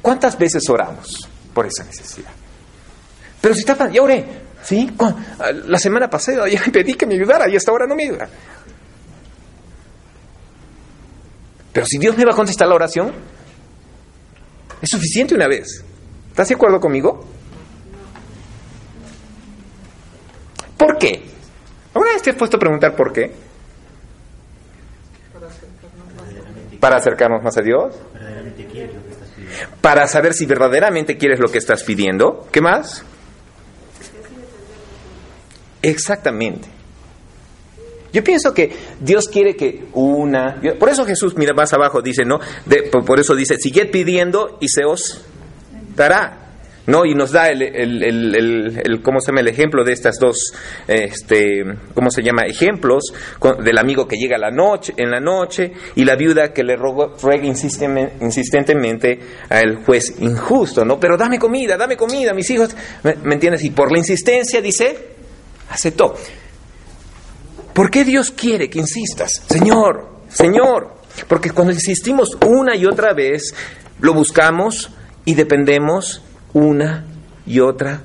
¿Cuántas 0.02 0.36
veces 0.38 0.68
oramos 0.68 1.28
por 1.54 1.66
esa 1.66 1.84
necesidad? 1.84 2.30
Pero 3.40 3.54
si 3.54 3.60
está, 3.60 3.90
ya 3.90 4.02
oré, 4.02 4.24
¿sí? 4.62 4.90
La 5.66 5.78
semana 5.78 6.10
pasada 6.10 6.48
ya 6.48 6.62
pedí 6.72 6.94
que 6.94 7.06
me 7.06 7.14
ayudara 7.14 7.48
y 7.48 7.56
hasta 7.56 7.70
ahora 7.70 7.86
no 7.86 7.94
me 7.94 8.04
ayuda. 8.04 8.28
Pero 11.72 11.86
si 11.86 11.98
Dios 11.98 12.16
me 12.16 12.24
va 12.24 12.32
a 12.32 12.34
contestar 12.36 12.66
la 12.66 12.74
oración, 12.74 13.12
es 14.80 14.88
suficiente 14.90 15.34
una 15.34 15.46
vez. 15.46 15.84
¿Estás 16.30 16.48
de 16.48 16.54
acuerdo 16.54 16.80
conmigo? 16.80 17.35
¿Por 20.76 20.98
qué? 20.98 21.22
¿Alguna 21.94 22.12
vez 22.12 22.22
te 22.22 22.30
has 22.30 22.36
puesto 22.36 22.56
a 22.56 22.60
preguntar 22.60 22.94
por 22.94 23.12
qué? 23.12 23.32
Para 26.80 26.96
acercarnos 26.96 27.42
más 27.42 27.56
a 27.56 27.62
Dios. 27.62 27.94
Para 29.80 30.06
saber 30.06 30.34
si 30.34 30.46
verdaderamente 30.46 31.16
quieres 31.16 31.40
lo 31.40 31.48
que 31.48 31.58
estás 31.58 31.82
pidiendo. 31.84 32.46
¿Qué 32.52 32.60
más? 32.60 33.04
Exactamente. 35.82 36.68
Yo 38.12 38.24
pienso 38.24 38.54
que 38.54 38.74
Dios 39.00 39.28
quiere 39.28 39.56
que 39.56 39.88
una... 39.92 40.60
Por 40.78 40.88
eso 40.88 41.04
Jesús, 41.04 41.36
mira, 41.36 41.52
más 41.54 41.72
abajo 41.72 42.00
dice, 42.00 42.24
¿no? 42.24 42.40
por 43.06 43.20
eso 43.20 43.34
dice, 43.34 43.56
sigue 43.56 43.86
pidiendo 43.86 44.58
y 44.60 44.68
se 44.68 44.84
os 44.84 45.24
dará. 45.94 46.45
¿No? 46.86 47.04
Y 47.04 47.14
nos 47.14 47.32
da 47.32 47.48
el, 47.48 47.62
el, 47.62 48.82
el, 48.84 49.02
¿cómo 49.02 49.20
se 49.20 49.28
llama? 49.28 49.40
el 49.40 49.48
ejemplo 49.48 49.84
de 49.84 49.92
estas 49.92 50.18
dos, 50.18 50.52
este, 50.86 51.64
¿cómo 51.94 52.10
se 52.10 52.22
llama? 52.22 52.42
Ejemplos 52.46 53.12
del 53.62 53.78
amigo 53.78 54.06
que 54.06 54.16
llega 54.16 54.38
la 54.38 54.50
noche, 54.50 54.94
en 54.96 55.10
la 55.10 55.20
noche 55.20 55.72
y 55.94 56.04
la 56.04 56.16
viuda 56.16 56.52
que 56.52 56.62
le 56.62 56.76
ruega 56.76 57.44
insistentemente 57.44 59.18
al 59.48 59.84
juez 59.84 60.14
injusto, 60.20 60.84
¿no? 60.84 60.98
Pero 60.98 61.16
dame 61.16 61.38
comida, 61.38 61.76
dame 61.76 61.96
comida, 61.96 62.32
mis 62.32 62.50
hijos, 62.50 62.74
¿me, 63.02 63.16
¿me 63.24 63.34
entiendes? 63.34 63.64
Y 63.64 63.70
por 63.70 63.90
la 63.90 63.98
insistencia 63.98 64.60
dice, 64.60 65.16
aceptó. 65.70 66.14
¿Por 67.72 67.90
qué 67.90 68.04
Dios 68.04 68.30
quiere 68.30 68.70
que 68.70 68.78
insistas? 68.78 69.42
Señor, 69.48 70.08
Señor, 70.28 70.94
porque 71.28 71.50
cuando 71.50 71.72
insistimos 71.72 72.36
una 72.46 72.74
y 72.74 72.86
otra 72.86 73.12
vez, 73.12 73.54
lo 74.00 74.14
buscamos 74.14 74.90
y 75.24 75.34
dependemos 75.34 76.22
una 76.56 77.04
y 77.46 77.60
otra 77.60 78.00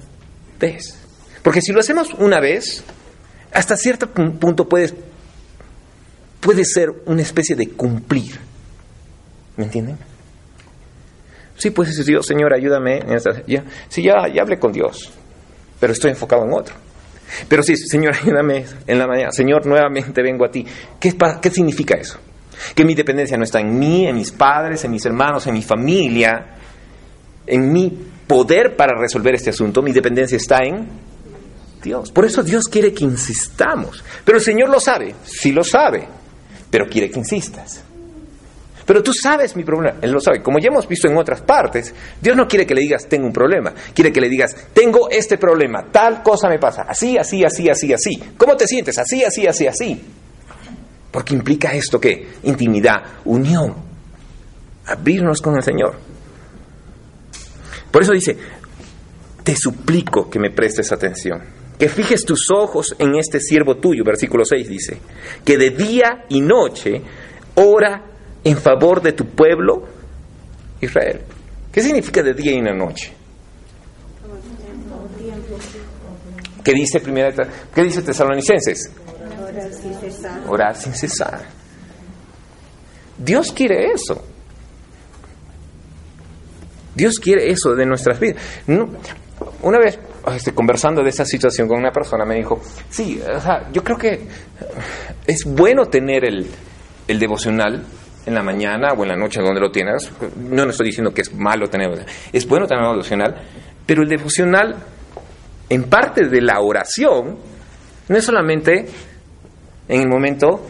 vez. 0.60 1.00
Porque 1.41 1.62
si 1.62 1.72
lo 1.72 1.79
hacemos 1.79 2.13
una 2.17 2.41
vez, 2.41 2.84
hasta 3.53 3.77
cierto 3.77 4.10
punto 4.10 4.67
puede, 4.67 4.93
puede 6.41 6.65
ser 6.65 6.91
una 7.05 7.22
especie 7.22 7.55
de 7.55 7.70
cumplir. 7.70 8.38
¿Me 9.55 9.63
entienden? 9.63 9.98
Sí, 11.58 11.70
pues 11.70 12.05
Dios, 12.05 12.25
Señor, 12.25 12.53
ayúdame. 12.53 13.00
Ya, 13.48 13.63
sí, 13.88 14.03
ya, 14.03 14.27
ya 14.27 14.41
hablé 14.41 14.60
con 14.60 14.74
Dios, 14.74 15.13
pero 15.79 15.93
estoy 15.93 16.12
enfocado 16.12 16.43
en 16.43 16.53
otro. 16.53 16.75
Pero 17.48 17.63
sí, 17.63 17.77
Señor, 17.77 18.15
ayúdame 18.22 18.65
en 18.86 19.00
la 19.00 19.08
mañana. 19.08 19.31
Señor, 19.31 19.65
nuevamente 19.65 20.22
vengo 20.22 20.43
a 20.43 20.51
ti. 20.51 20.65
¿Qué, 21.00 21.15
¿Qué 21.41 21.50
significa 21.50 21.96
eso? 21.96 22.20
Que 22.75 22.84
mi 22.84 22.96
dependencia 22.96 23.38
no 23.38 23.46
está 23.46 23.62
en 23.62 23.79
mí, 23.79 24.08
en 24.08 24.15
mis 24.15 24.31
padres, 24.31 24.84
en 24.84 24.91
mis 24.91 25.05
hermanos, 25.05 25.48
en 25.48 25.53
mi 25.53 25.62
familia, 25.62 26.58
en 27.48 27.72
mi 27.72 28.12
poder 28.32 28.78
para 28.78 28.98
resolver 28.98 29.36
este 29.36 29.50
asunto, 29.50 29.82
mi 29.82 29.92
dependencia 29.92 30.38
está 30.38 30.60
en 30.64 30.88
Dios. 31.84 32.14
Por 32.14 32.24
eso 32.24 32.42
Dios 32.42 32.64
quiere 32.64 32.94
que 32.94 33.04
insistamos. 33.04 34.02
Pero 34.24 34.38
el 34.38 34.44
Señor 34.44 34.70
lo 34.70 34.80
sabe, 34.80 35.16
sí 35.22 35.52
lo 35.52 35.66
sabe, 35.66 36.08
pero 36.70 36.88
quiere 36.88 37.12
que 37.12 37.20
insistas. 37.20 37.84
Pero 38.86 39.04
tú 39.04 39.12
sabes 39.12 39.54
mi 39.58 39.66
problema, 39.66 39.98
Él 40.02 40.12
lo 40.12 40.22
sabe. 40.22 40.42
Como 40.42 40.60
ya 40.60 40.70
hemos 40.70 40.88
visto 40.88 41.10
en 41.10 41.18
otras 41.18 41.42
partes, 41.42 41.94
Dios 42.22 42.38
no 42.38 42.48
quiere 42.48 42.66
que 42.66 42.74
le 42.74 42.80
digas, 42.80 43.06
tengo 43.10 43.28
un 43.28 43.34
problema. 43.34 43.74
Quiere 43.94 44.14
que 44.14 44.22
le 44.22 44.30
digas, 44.30 44.56
tengo 44.74 45.10
este 45.10 45.38
problema, 45.38 45.88
tal 45.92 46.24
cosa 46.24 46.48
me 46.48 46.58
pasa, 46.58 46.84
así, 46.84 47.18
así, 47.18 47.44
así, 47.44 47.70
así, 47.70 47.92
así. 47.92 48.24
¿Cómo 48.38 48.56
te 48.56 48.66
sientes? 48.66 48.98
Así, 48.98 49.26
así, 49.26 49.46
así, 49.46 49.68
así. 49.68 50.02
Porque 51.12 51.34
implica 51.34 51.74
esto 51.74 52.00
que 52.00 52.30
intimidad, 52.44 53.04
unión, 53.26 53.76
abrirnos 54.86 55.42
con 55.42 55.58
el 55.58 55.64
Señor. 55.64 56.11
Por 57.91 58.01
eso 58.01 58.13
dice, 58.13 58.38
te 59.43 59.55
suplico 59.55 60.29
que 60.29 60.39
me 60.39 60.51
prestes 60.51 60.91
atención, 60.91 61.41
que 61.77 61.89
fijes 61.89 62.24
tus 62.24 62.48
ojos 62.51 62.95
en 62.98 63.15
este 63.15 63.39
siervo 63.39 63.77
tuyo, 63.77 64.03
versículo 64.03 64.45
6 64.45 64.67
dice, 64.67 64.98
que 65.43 65.57
de 65.57 65.71
día 65.71 66.25
y 66.29 66.41
noche 66.41 67.01
ora 67.55 68.03
en 68.43 68.57
favor 68.57 69.01
de 69.01 69.13
tu 69.13 69.25
pueblo 69.25 69.88
Israel. 70.79 71.21
¿Qué 71.71 71.81
significa 71.81 72.24
de 72.24 72.33
día 72.33 72.51
y 72.53 72.62
de 72.62 72.74
noche? 72.74 73.13
¿Qué 76.63 76.74
dice 76.74 77.00
primera 77.00 77.31
qué 77.74 77.83
dice 77.83 78.01
Tesalonicenses? 78.01 78.91
Orar 79.41 79.74
sin 79.74 79.93
cesar. 79.95 80.41
Orar 80.48 80.75
sin 80.75 80.93
cesar. 80.93 81.41
Dios 83.17 83.51
quiere 83.51 83.91
eso. 83.91 84.24
Dios 86.95 87.19
quiere 87.19 87.50
eso 87.50 87.75
de 87.75 87.86
nuestras 87.86 88.19
vidas. 88.19 88.41
Una 89.62 89.79
vez 89.79 90.00
este, 90.36 90.53
conversando 90.53 91.03
de 91.03 91.10
esa 91.10 91.25
situación 91.25 91.67
con 91.67 91.79
una 91.79 91.91
persona 91.91 92.25
me 92.25 92.36
dijo, 92.36 92.62
sí, 92.89 93.19
o 93.21 93.39
sea, 93.39 93.69
yo 93.71 93.83
creo 93.83 93.98
que 93.98 94.27
es 95.25 95.45
bueno 95.45 95.86
tener 95.86 96.25
el, 96.25 96.48
el 97.07 97.19
devocional 97.19 97.83
en 98.25 98.36
la 98.36 98.43
mañana 98.43 98.93
o 98.93 99.03
en 99.03 99.10
la 99.10 99.15
noche 99.15 99.41
donde 99.41 99.60
lo 99.60 99.71
tienes. 99.71 100.12
No, 100.38 100.65
no 100.65 100.71
estoy 100.71 100.88
diciendo 100.88 101.13
que 101.13 101.21
es 101.21 101.33
malo 101.33 101.69
tener, 101.69 102.05
es 102.31 102.48
bueno 102.48 102.67
tener 102.67 102.83
un 102.83 102.91
devocional, 102.91 103.36
pero 103.86 104.03
el 104.03 104.10
devocional, 104.10 104.75
en 105.69 105.83
parte 105.86 106.27
de 106.27 106.41
la 106.41 106.60
oración, 106.60 107.38
no 108.07 108.15
es 108.15 108.24
solamente 108.24 108.86
en 109.88 110.01
el 110.01 110.07
momento 110.07 110.62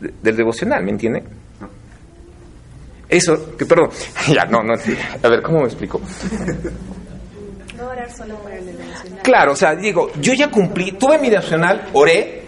del 0.00 0.36
devocional, 0.36 0.82
¿me 0.84 0.90
entiende? 0.90 1.22
Eso, 3.08 3.56
que 3.56 3.64
perdón, 3.64 3.90
ya, 4.34 4.44
no, 4.44 4.62
no, 4.62 4.74
a 4.74 5.28
ver, 5.28 5.42
¿cómo 5.42 5.60
me 5.60 5.66
explico? 5.66 6.00
No 7.76 7.88
orar 7.88 8.10
solo 8.14 8.36
por 8.36 8.52
el 8.52 8.66
devocional. 8.66 9.22
Claro, 9.22 9.52
o 9.52 9.56
sea, 9.56 9.74
digo, 9.74 10.10
yo 10.20 10.34
ya 10.34 10.50
cumplí, 10.50 10.92
tuve 10.92 11.18
mi 11.18 11.30
devocional, 11.30 11.88
oré, 11.92 12.42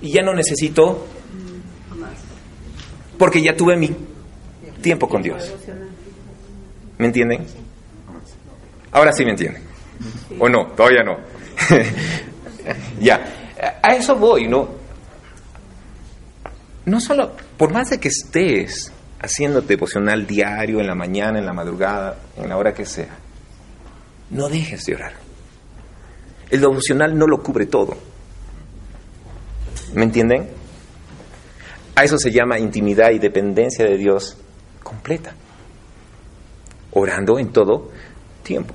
y 0.00 0.12
ya 0.12 0.22
no 0.22 0.34
necesito 0.34 1.06
porque 3.18 3.42
ya 3.42 3.56
tuve 3.56 3.76
mi 3.76 3.94
tiempo 4.82 5.08
con 5.08 5.22
Dios. 5.22 5.52
¿Me 6.98 7.06
entienden? 7.06 7.46
Ahora 8.92 9.12
sí 9.12 9.24
me 9.24 9.30
entienden. 9.30 9.62
¿O 10.38 10.48
no? 10.48 10.66
Todavía 10.72 11.02
no. 11.02 11.18
ya. 13.00 13.20
A 13.82 13.94
eso 13.94 14.16
voy, 14.16 14.46
¿no? 14.46 14.68
No 16.84 17.00
solo, 17.00 17.32
por 17.56 17.72
más 17.72 17.90
de 17.90 17.98
que 17.98 18.08
estés 18.08 18.92
haciendo 19.24 19.60
devocional 19.62 20.26
diario, 20.26 20.80
en 20.80 20.86
la 20.86 20.94
mañana, 20.94 21.38
en 21.38 21.46
la 21.46 21.52
madrugada, 21.52 22.16
en 22.36 22.48
la 22.48 22.56
hora 22.56 22.74
que 22.74 22.84
sea, 22.84 23.16
no 24.30 24.48
dejes 24.48 24.84
de 24.84 24.94
orar. 24.94 25.12
El 26.50 26.60
devocional 26.60 27.16
no 27.16 27.26
lo 27.26 27.42
cubre 27.42 27.66
todo. 27.66 27.96
¿Me 29.94 30.04
entienden? 30.04 30.50
A 31.96 32.04
eso 32.04 32.18
se 32.18 32.30
llama 32.30 32.58
intimidad 32.58 33.10
y 33.10 33.18
dependencia 33.18 33.84
de 33.84 33.96
Dios 33.96 34.36
completa. 34.82 35.34
Orando 36.92 37.38
en 37.38 37.52
todo 37.52 37.90
tiempo. 38.42 38.74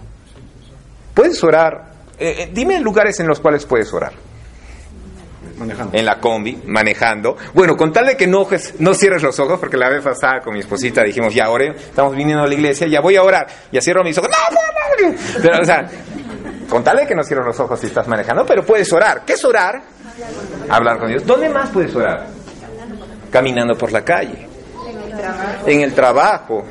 Puedes 1.14 1.44
orar. 1.44 1.94
Eh, 2.18 2.44
eh, 2.44 2.50
dime 2.54 2.80
lugares 2.80 3.20
en 3.20 3.28
los 3.28 3.40
cuales 3.40 3.66
puedes 3.66 3.94
orar. 3.94 4.14
En 5.92 6.06
la 6.06 6.20
combi, 6.20 6.62
manejando. 6.66 7.38
Bueno, 7.54 7.76
con 7.76 7.92
tal 7.92 8.08
de 8.08 8.18
que 8.18 8.28
no, 8.28 8.48
no 8.80 8.94
cierres 8.94 9.24
los 9.24 9.40
ojos, 9.40 9.60
porque 9.60 9.78
la 9.78 9.90
vez 9.90 10.04
pasada 10.04 10.42
con 10.42 10.54
mi 10.54 10.60
esposita 10.60 11.04
dijimos, 11.04 11.34
ya 11.34 11.50
oré, 11.50 11.70
estamos 11.70 12.16
viniendo 12.16 12.44
a 12.44 12.48
la 12.48 12.54
iglesia, 12.54 12.88
ya 12.88 13.02
voy 13.02 13.16
a 13.16 13.24
orar. 13.24 13.48
Ya 13.72 13.82
cierro 13.82 14.04
mis 14.04 14.18
ojos. 14.18 14.30
No, 14.30 14.56
no, 14.56 15.12
no. 15.12 15.18
Pero, 15.42 15.62
o 15.62 15.66
sea, 15.66 15.88
con 16.70 16.84
tal 16.84 16.98
de 16.98 17.08
que 17.08 17.16
no 17.16 17.24
cierres 17.24 17.46
los 17.46 17.60
ojos 17.60 17.80
si 17.80 17.88
estás 17.88 18.08
manejando, 18.08 18.46
pero 18.46 18.66
puedes 18.66 18.92
orar. 18.94 19.24
¿Qué 19.26 19.34
es 19.34 19.44
orar? 19.44 19.82
Hablar 20.70 21.00
con 21.00 21.08
Dios. 21.10 21.26
¿Dónde 21.26 21.50
más 21.50 21.70
puedes 21.70 21.96
orar? 21.96 22.40
caminando 23.30 23.76
por 23.78 23.92
la 23.92 24.04
calle, 24.04 24.48
en 25.66 25.82
el 25.82 25.94
trabajo. 25.94 26.66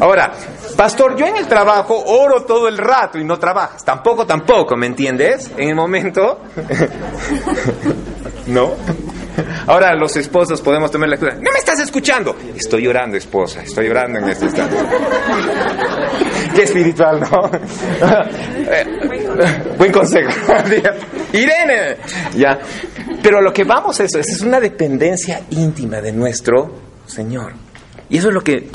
Ahora, 0.00 0.32
pastor, 0.76 1.16
yo 1.16 1.26
en 1.26 1.36
el 1.36 1.46
trabajo 1.46 2.02
oro 2.06 2.44
todo 2.44 2.68
el 2.68 2.78
rato 2.78 3.18
y 3.18 3.24
no 3.24 3.38
trabajas. 3.38 3.84
Tampoco, 3.84 4.26
tampoco, 4.26 4.76
¿me 4.76 4.86
entiendes? 4.86 5.50
En 5.56 5.70
el 5.70 5.74
momento... 5.74 6.40
¿No? 8.46 8.74
Ahora 9.66 9.94
los 9.94 10.16
esposos 10.16 10.60
podemos 10.60 10.90
tomar 10.90 11.08
la 11.08 11.16
excusa. 11.16 11.36
No 11.36 11.50
me 11.50 11.58
estás 11.58 11.80
escuchando. 11.80 12.36
Estoy 12.54 12.82
llorando, 12.82 13.16
esposa. 13.16 13.62
Estoy 13.62 13.88
llorando 13.88 14.18
en 14.18 14.28
este 14.28 14.44
instante. 14.44 14.76
Qué 16.54 16.62
espiritual, 16.62 17.20
¿no? 17.20 17.50
Buen 19.78 19.92
consejo. 19.92 20.30
Irene. 21.32 21.96
Ya. 22.36 22.58
Pero 23.22 23.40
lo 23.40 23.52
que 23.52 23.64
vamos 23.64 23.98
a 24.00 24.04
eso 24.04 24.18
es 24.18 24.40
una 24.42 24.60
dependencia 24.60 25.42
íntima 25.50 26.00
de 26.00 26.12
nuestro 26.12 26.74
Señor. 27.06 27.54
Y 28.08 28.18
eso 28.18 28.28
es 28.28 28.34
lo 28.34 28.42
que 28.42 28.70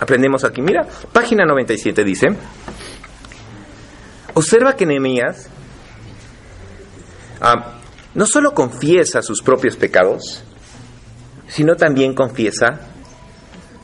aprendemos 0.00 0.44
aquí. 0.44 0.62
Mira, 0.62 0.86
página 1.12 1.44
97 1.44 2.02
dice, 2.02 2.28
observa 4.34 4.74
que 4.74 4.86
Nehemías 4.86 5.48
ah, 7.40 7.78
no 8.14 8.26
solo 8.26 8.52
confiesa 8.52 9.22
sus 9.22 9.42
propios 9.42 9.76
pecados, 9.76 10.42
sino 11.46 11.76
también 11.76 12.14
confiesa 12.14 12.80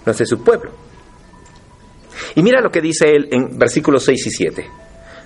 los 0.05 0.19
de 0.19 0.27
su 0.27 0.43
pueblo. 0.43 0.73
Y 2.35 2.43
mira 2.43 2.61
lo 2.61 2.71
que 2.71 2.81
dice 2.81 3.15
él 3.15 3.29
en 3.31 3.59
versículos 3.59 4.05
6 4.05 4.27
y 4.27 4.31
7. 4.31 4.71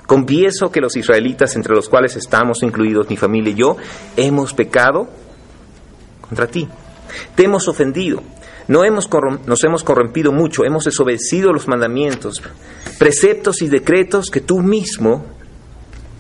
Confieso 0.07 0.73
que 0.73 0.81
los 0.81 0.97
israelitas, 0.97 1.55
entre 1.55 1.75
los 1.75 1.89
cuales 1.89 2.17
estamos 2.17 2.63
incluidos 2.63 3.09
mi 3.09 3.17
familia 3.17 3.53
y 3.53 3.55
yo, 3.55 3.77
hemos 4.17 4.55
pecado 4.55 5.09
contra 6.21 6.49
ti. 6.49 6.69
Te 7.35 7.45
hemos 7.45 7.69
ofendido. 7.69 8.23
No 8.71 8.85
hemos 8.85 9.11
nos 9.47 9.65
hemos 9.65 9.83
corrompido 9.83 10.31
mucho, 10.31 10.65
hemos 10.65 10.85
desobedecido 10.85 11.53
los 11.53 11.67
mandamientos, 11.67 12.41
preceptos 13.01 13.63
y 13.63 13.69
decretos 13.69 14.31
que 14.31 14.43
tú 14.43 14.61
mismo 14.61 15.27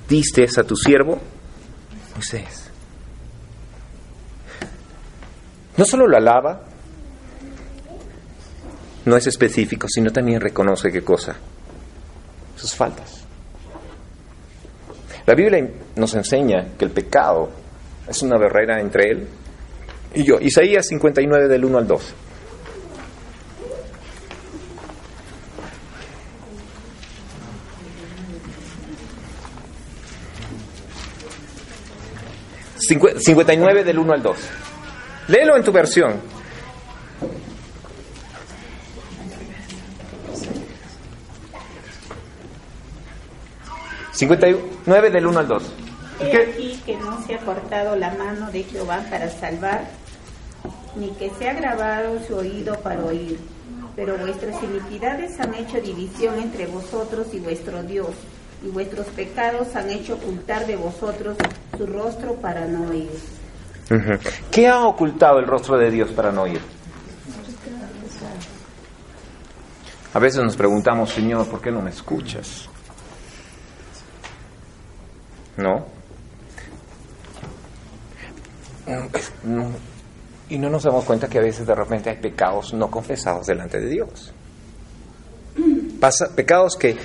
diste 0.09 0.49
a 0.57 0.65
tu 0.65 0.75
siervo 0.75 1.21
Moisés. 2.13 2.69
No 5.77 5.85
solo 5.85 6.09
lo 6.09 6.17
alaba, 6.17 6.63
no 9.05 9.17
es 9.17 9.29
específico, 9.29 9.87
sino 9.89 10.11
también 10.11 10.41
reconoce 10.41 10.91
qué 10.91 11.03
cosa, 11.03 11.37
sus 12.57 12.75
faltas. 12.75 13.27
La 15.25 15.37
Biblia 15.37 15.71
nos 15.95 16.15
enseña 16.15 16.77
que 16.77 16.85
el 16.85 16.91
pecado 16.91 17.49
es 18.09 18.21
una 18.23 18.37
barrera 18.39 18.81
entre 18.81 19.09
él 19.09 19.29
y 20.15 20.25
yo. 20.25 20.41
Isaías 20.41 20.89
59 20.89 21.47
del 21.47 21.65
1 21.65 21.79
al 21.79 21.87
2. 21.87 22.15
Cincuenta 32.81 33.53
y 33.53 33.57
nueve 33.59 33.85
del 33.85 33.99
1 33.99 34.13
al 34.13 34.23
2. 34.23 34.37
Léelo 35.29 35.57
en 35.57 35.65
tu 35.65 35.71
versión. 35.71 36.21
59 44.21 45.11
del 45.11 45.27
1 45.27 45.39
al 45.39 45.49
2. 45.49 45.63
He 46.21 46.37
aquí 46.37 46.83
que 46.85 46.95
no 46.97 47.25
se 47.27 47.37
ha 47.37 47.39
cortado 47.39 47.97
la 47.97 48.13
mano 48.15 48.51
de 48.51 48.65
Jehová 48.65 49.03
para 49.09 49.31
salvar, 49.31 49.85
ni 50.95 51.09
que 51.13 51.31
se 51.39 51.49
ha 51.49 51.55
grabado 51.55 52.21
su 52.27 52.35
oído 52.35 52.79
para 52.83 53.03
oír. 53.03 53.39
Pero 53.97 54.19
vuestras 54.19 54.63
iniquidades 54.63 55.41
han 55.41 55.55
hecho 55.55 55.81
división 55.81 56.39
entre 56.39 56.67
vosotros 56.67 57.29
y 57.33 57.39
vuestro 57.39 57.83
Dios, 57.83 58.11
y 58.63 58.69
vuestros 58.69 59.07
pecados 59.09 59.75
han 59.75 59.91
hecho 59.91 60.15
ocultar 60.15 60.67
de 60.67 60.77
vosotros 60.77 61.37
su 61.77 61.87
rostro 61.87 62.35
para 62.35 62.67
no 62.67 62.89
oír. 62.91 63.11
¿Qué 64.51 64.69
ha 64.69 64.87
ocultado 64.87 65.39
el 65.39 65.47
rostro 65.47 65.77
de 65.77 65.91
Dios 65.91 66.11
para 66.11 66.31
no 66.31 66.43
oír? 66.43 66.61
A 70.13 70.19
veces 70.19 70.43
nos 70.43 70.57
preguntamos, 70.57 71.11
Señor, 71.11 71.47
¿por 71.49 71.61
qué 71.61 71.71
no 71.71 71.81
me 71.81 71.91
escuchas? 71.91 72.69
¿No? 75.57 75.87
Y 80.49 80.59
no 80.59 80.69
nos 80.69 80.83
damos 80.83 81.05
cuenta 81.05 81.29
que 81.29 81.39
a 81.39 81.43
veces 81.43 81.67
de 81.67 81.75
repente 81.75 82.11
hay 82.11 82.17
pecados 82.17 82.73
no 82.75 82.91
confesados 82.91 83.47
delante 83.47 83.79
de 83.81 83.87
Dios. 83.87 84.33
Pasa, 86.01 86.35
pecados 86.35 86.77
que 86.77 86.97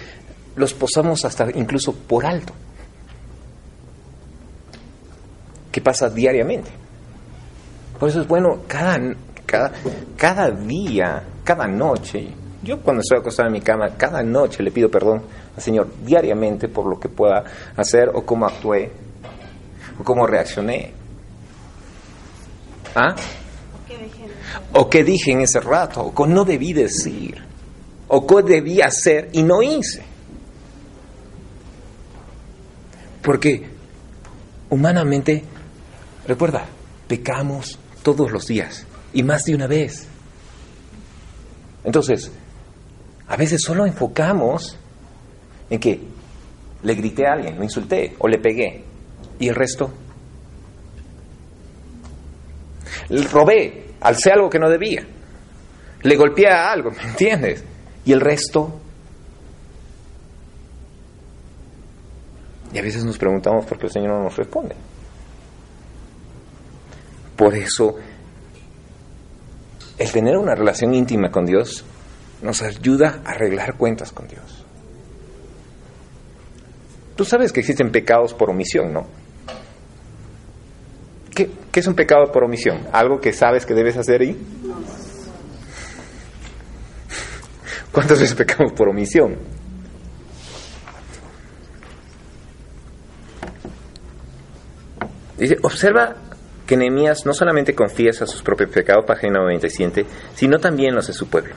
los 0.56 0.74
posamos 0.74 1.26
hasta 1.26 1.50
incluso 1.52 1.94
por 1.94 2.26
alto. 2.26 2.54
que 5.76 5.82
pasa 5.82 6.10
diariamente. 6.10 6.72
Por 8.00 8.08
eso 8.08 8.22
es 8.22 8.28
bueno 8.30 8.62
cada, 8.65 8.98
cada, 9.46 9.74
cada 10.15 10.50
día, 10.50 11.22
cada 11.44 11.68
noche. 11.68 12.30
Yo 12.63 12.80
cuando 12.80 13.02
estoy 13.02 13.20
acostado 13.20 13.48
en 13.48 13.54
mi 13.56 13.60
cama, 13.60 13.89
cada 13.98 14.24
noche 14.24 14.63
le 14.63 14.72
pido 14.72 14.89
perdón 14.89 15.24
al 15.54 15.62
Señor 15.62 15.89
diariamente 16.06 16.70
por 16.70 16.86
lo 16.86 16.98
que 16.98 17.10
pueda 17.10 17.44
hacer 17.76 18.10
o 18.13 18.26
cómo 18.26 18.46
actué 18.46 18.89
o 20.00 20.04
cómo 20.06 20.26
reaccioné. 20.26 20.94
¿Ah? 22.96 23.13
O 24.72 24.89
qué 24.89 25.04
dije 25.04 25.34
en 25.34 25.41
ese 25.41 25.60
rato, 25.60 26.04
o 26.04 26.15
qué 26.15 26.26
no 26.26 26.46
debí 26.46 26.72
decir, 26.72 27.44
o 28.08 28.26
qué 28.26 28.44
debí 28.44 28.80
hacer 28.80 29.28
y 29.34 29.44
no 29.44 29.62
hice. 29.62 30.06
Porque 33.26 33.66
humanamente, 34.70 35.44
recuerda, 36.28 36.68
pecamos 37.08 37.80
todos 38.04 38.32
los 38.32 38.46
días 38.46 38.86
y 39.14 39.24
más 39.24 39.44
de 39.46 39.56
una 39.56 39.66
vez. 39.66 40.08
Entonces, 41.84 42.32
a 43.28 43.36
veces 43.36 43.62
solo 43.64 43.88
enfocamos 43.88 44.78
en 45.72 45.80
que 45.80 46.00
le 46.84 46.94
grité 46.94 47.26
a 47.26 47.34
alguien, 47.34 47.58
lo 47.58 47.64
insulté 47.64 48.16
o 48.20 48.28
le 48.28 48.38
pegué 48.38 48.84
y 49.40 49.48
el 49.48 49.56
resto. 49.56 49.92
Robé, 53.32 53.88
alcé 54.02 54.32
algo 54.32 54.52
que 54.52 54.60
no 54.60 54.70
debía, 54.70 55.04
le 56.04 56.16
golpeé 56.16 56.48
a 56.48 56.72
algo, 56.72 56.92
¿me 56.92 57.02
entiendes? 57.02 57.64
Y 58.06 58.12
el 58.12 58.22
resto. 58.22 58.82
Y 62.73 62.78
a 62.78 62.82
veces 62.82 63.06
nos 63.06 63.17
preguntamos 63.17 63.65
por 63.65 63.78
qué 63.78 63.86
el 63.86 63.91
Señor 63.91 64.12
no 64.12 64.23
nos 64.23 64.36
responde. 64.36 64.75
Por 67.36 67.54
eso, 67.56 67.95
el 69.97 70.12
tener 70.12 70.38
una 70.38 70.56
relación 70.56 70.93
íntima 70.93 71.32
con 71.32 71.45
Dios 71.45 71.86
nos 72.41 72.62
ayuda 72.62 73.21
a 73.25 73.32
arreglar 73.32 73.75
cuentas 73.75 74.12
con 74.12 74.28
Dios. 74.28 74.65
Tú 77.15 77.23
sabes 77.23 77.51
que 77.51 77.62
existen 77.62 77.91
pecados 77.91 78.34
por 78.34 78.49
omisión, 78.49 78.91
¿no? 78.91 79.08
¿Qué, 81.34 81.49
¿Qué, 81.71 81.80
es 81.80 81.88
un 81.88 81.95
pecado 81.95 82.32
por 82.32 82.43
omisión? 82.43 82.88
¿Algo 82.91 83.19
que 83.19 83.34
sabes 83.34 83.65
que 83.65 83.73
debes 83.73 83.97
hacer 83.97 84.21
y? 84.21 84.38
¿Cuántas 87.91 88.19
veces 88.19 88.36
pecamos 88.36 88.73
por 88.73 88.89
omisión? 88.89 89.38
Dice, 95.38 95.58
observa 95.62 96.15
que 96.65 96.78
Nehemías 96.78 97.26
no 97.26 97.34
solamente 97.34 97.76
confiesa 97.76 98.26
sus 98.26 98.41
propios 98.41 98.69
pecados, 98.69 99.06
página 99.06 99.39
97, 99.39 100.06
sino 100.34 100.60
también 100.60 100.95
los 100.95 101.08
de 101.08 101.13
su 101.13 101.28
pueblo. 101.28 101.54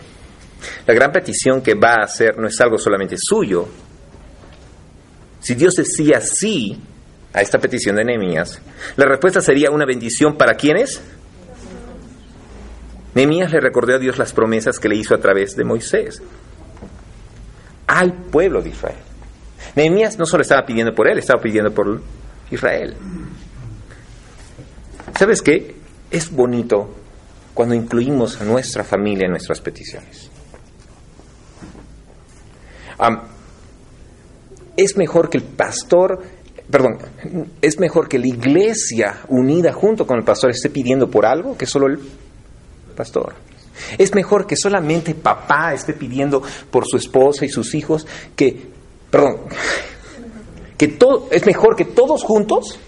La 0.86 0.94
gran 0.94 1.12
petición 1.12 1.62
que 1.62 1.74
va 1.74 1.94
a 1.94 2.04
hacer 2.04 2.36
no 2.38 2.48
es 2.48 2.60
algo 2.60 2.78
solamente 2.78 3.16
suyo. 3.18 3.68
Si 5.40 5.54
Dios 5.54 5.74
decía 5.74 6.20
sí 6.20 6.78
a 7.32 7.40
esta 7.40 7.58
petición 7.58 7.96
de 7.96 8.04
Nehemías, 8.04 8.60
la 8.96 9.06
respuesta 9.06 9.40
sería 9.40 9.70
una 9.70 9.86
bendición 9.86 10.36
para 10.36 10.54
quienes. 10.54 11.00
Nehemías 13.14 13.52
le 13.52 13.60
recordó 13.60 13.94
a 13.94 13.98
Dios 13.98 14.18
las 14.18 14.32
promesas 14.32 14.78
que 14.78 14.88
le 14.88 14.96
hizo 14.96 15.14
a 15.14 15.18
través 15.18 15.56
de 15.56 15.64
Moisés 15.64 16.22
al 17.86 18.12
pueblo 18.12 18.62
de 18.62 18.68
Israel. 18.68 18.98
Nehemías 19.74 20.18
no 20.18 20.26
solo 20.26 20.42
estaba 20.42 20.64
pidiendo 20.66 20.94
por 20.94 21.08
él, 21.08 21.18
estaba 21.18 21.40
pidiendo 21.40 21.72
por 21.72 22.00
Israel. 22.50 22.94
¿Sabes 25.16 25.42
qué? 25.42 25.74
Es 26.10 26.30
bonito 26.30 26.88
cuando 27.54 27.74
incluimos 27.74 28.40
a 28.40 28.44
nuestra 28.44 28.84
familia 28.84 29.26
en 29.26 29.32
nuestras 29.32 29.60
peticiones. 29.60 30.30
Es 34.76 34.96
mejor 34.96 35.28
que 35.28 35.38
el 35.38 35.44
pastor, 35.44 36.22
perdón, 36.70 36.98
es 37.60 37.78
mejor 37.78 38.08
que 38.08 38.18
la 38.18 38.28
iglesia 38.28 39.20
unida 39.28 39.72
junto 39.72 40.06
con 40.06 40.18
el 40.18 40.24
pastor 40.24 40.50
esté 40.50 40.70
pidiendo 40.70 41.10
por 41.10 41.26
algo 41.26 41.56
que 41.56 41.66
solo 41.66 41.88
el 41.88 41.98
pastor. 42.96 43.34
Es 43.96 44.14
mejor 44.14 44.46
que 44.46 44.56
solamente 44.56 45.14
papá 45.14 45.74
esté 45.74 45.94
pidiendo 45.94 46.42
por 46.70 46.84
su 46.86 46.96
esposa 46.96 47.44
y 47.44 47.48
sus 47.48 47.74
hijos 47.74 48.06
que, 48.36 48.68
perdón, 49.10 49.40
que 50.76 50.88
todo, 50.88 51.28
es 51.30 51.44
mejor 51.46 51.76
que 51.76 51.84
todos 51.84 52.22
juntos 52.22 52.78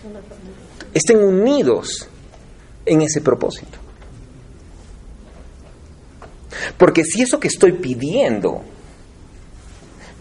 estén 0.95 1.19
unidos 1.19 2.09
en 2.91 3.03
ese 3.03 3.21
propósito. 3.21 3.79
Porque 6.77 7.05
si 7.05 7.23
eso 7.23 7.39
que 7.39 7.49
estoy 7.49 7.73
pidiendo 7.73 8.63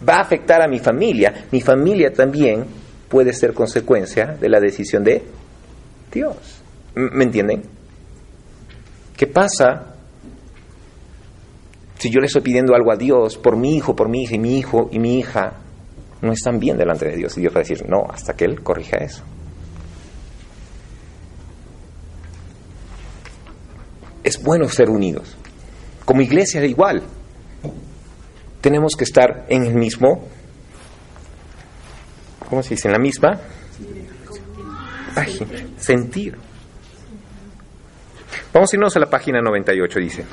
va 0.08 0.18
a 0.18 0.20
afectar 0.20 0.62
a 0.62 0.68
mi 0.68 0.78
familia, 0.78 1.46
mi 1.50 1.60
familia 1.60 2.12
también 2.12 2.64
puede 3.08 3.32
ser 3.32 3.54
consecuencia 3.54 4.36
de 4.40 4.48
la 4.48 4.60
decisión 4.60 5.02
de 5.02 5.22
Dios. 6.12 6.62
¿Me 6.94 7.24
entienden? 7.24 7.62
¿Qué 9.16 9.26
pasa 9.26 9.96
si 11.98 12.08
yo 12.08 12.20
le 12.20 12.26
estoy 12.26 12.42
pidiendo 12.42 12.74
algo 12.74 12.92
a 12.92 12.96
Dios 12.96 13.36
por 13.36 13.56
mi 13.56 13.76
hijo, 13.76 13.96
por 13.96 14.08
mi 14.08 14.22
hija 14.22 14.36
y 14.36 14.38
mi 14.38 14.58
hijo 14.58 14.88
y 14.92 15.00
mi 15.00 15.18
hija 15.18 15.54
no 16.22 16.32
están 16.32 16.60
bien 16.60 16.78
delante 16.78 17.06
de 17.06 17.16
Dios? 17.16 17.36
Y 17.36 17.40
Dios 17.40 17.52
va 17.52 17.58
a 17.58 17.64
decir, 17.64 17.84
no, 17.88 18.06
hasta 18.08 18.34
que 18.34 18.44
Él 18.44 18.62
corrija 18.62 18.98
eso. 18.98 19.24
Es 24.22 24.42
bueno 24.42 24.68
ser 24.68 24.90
unidos. 24.90 25.36
Como 26.04 26.20
iglesia 26.22 26.64
igual 26.64 27.02
tenemos 28.60 28.94
que 28.96 29.04
estar 29.04 29.46
en 29.48 29.64
el 29.64 29.74
mismo, 29.74 30.28
¿cómo 32.48 32.62
se 32.62 32.70
dice? 32.70 32.88
En 32.88 32.92
la 32.92 32.98
misma 32.98 33.40
página, 35.14 35.66
sentir. 35.78 36.36
Vamos 38.52 38.72
a 38.72 38.76
irnos 38.76 38.96
a 38.96 39.00
la 39.00 39.06
página 39.08 39.40
98, 39.40 39.98
dice. 40.00 40.24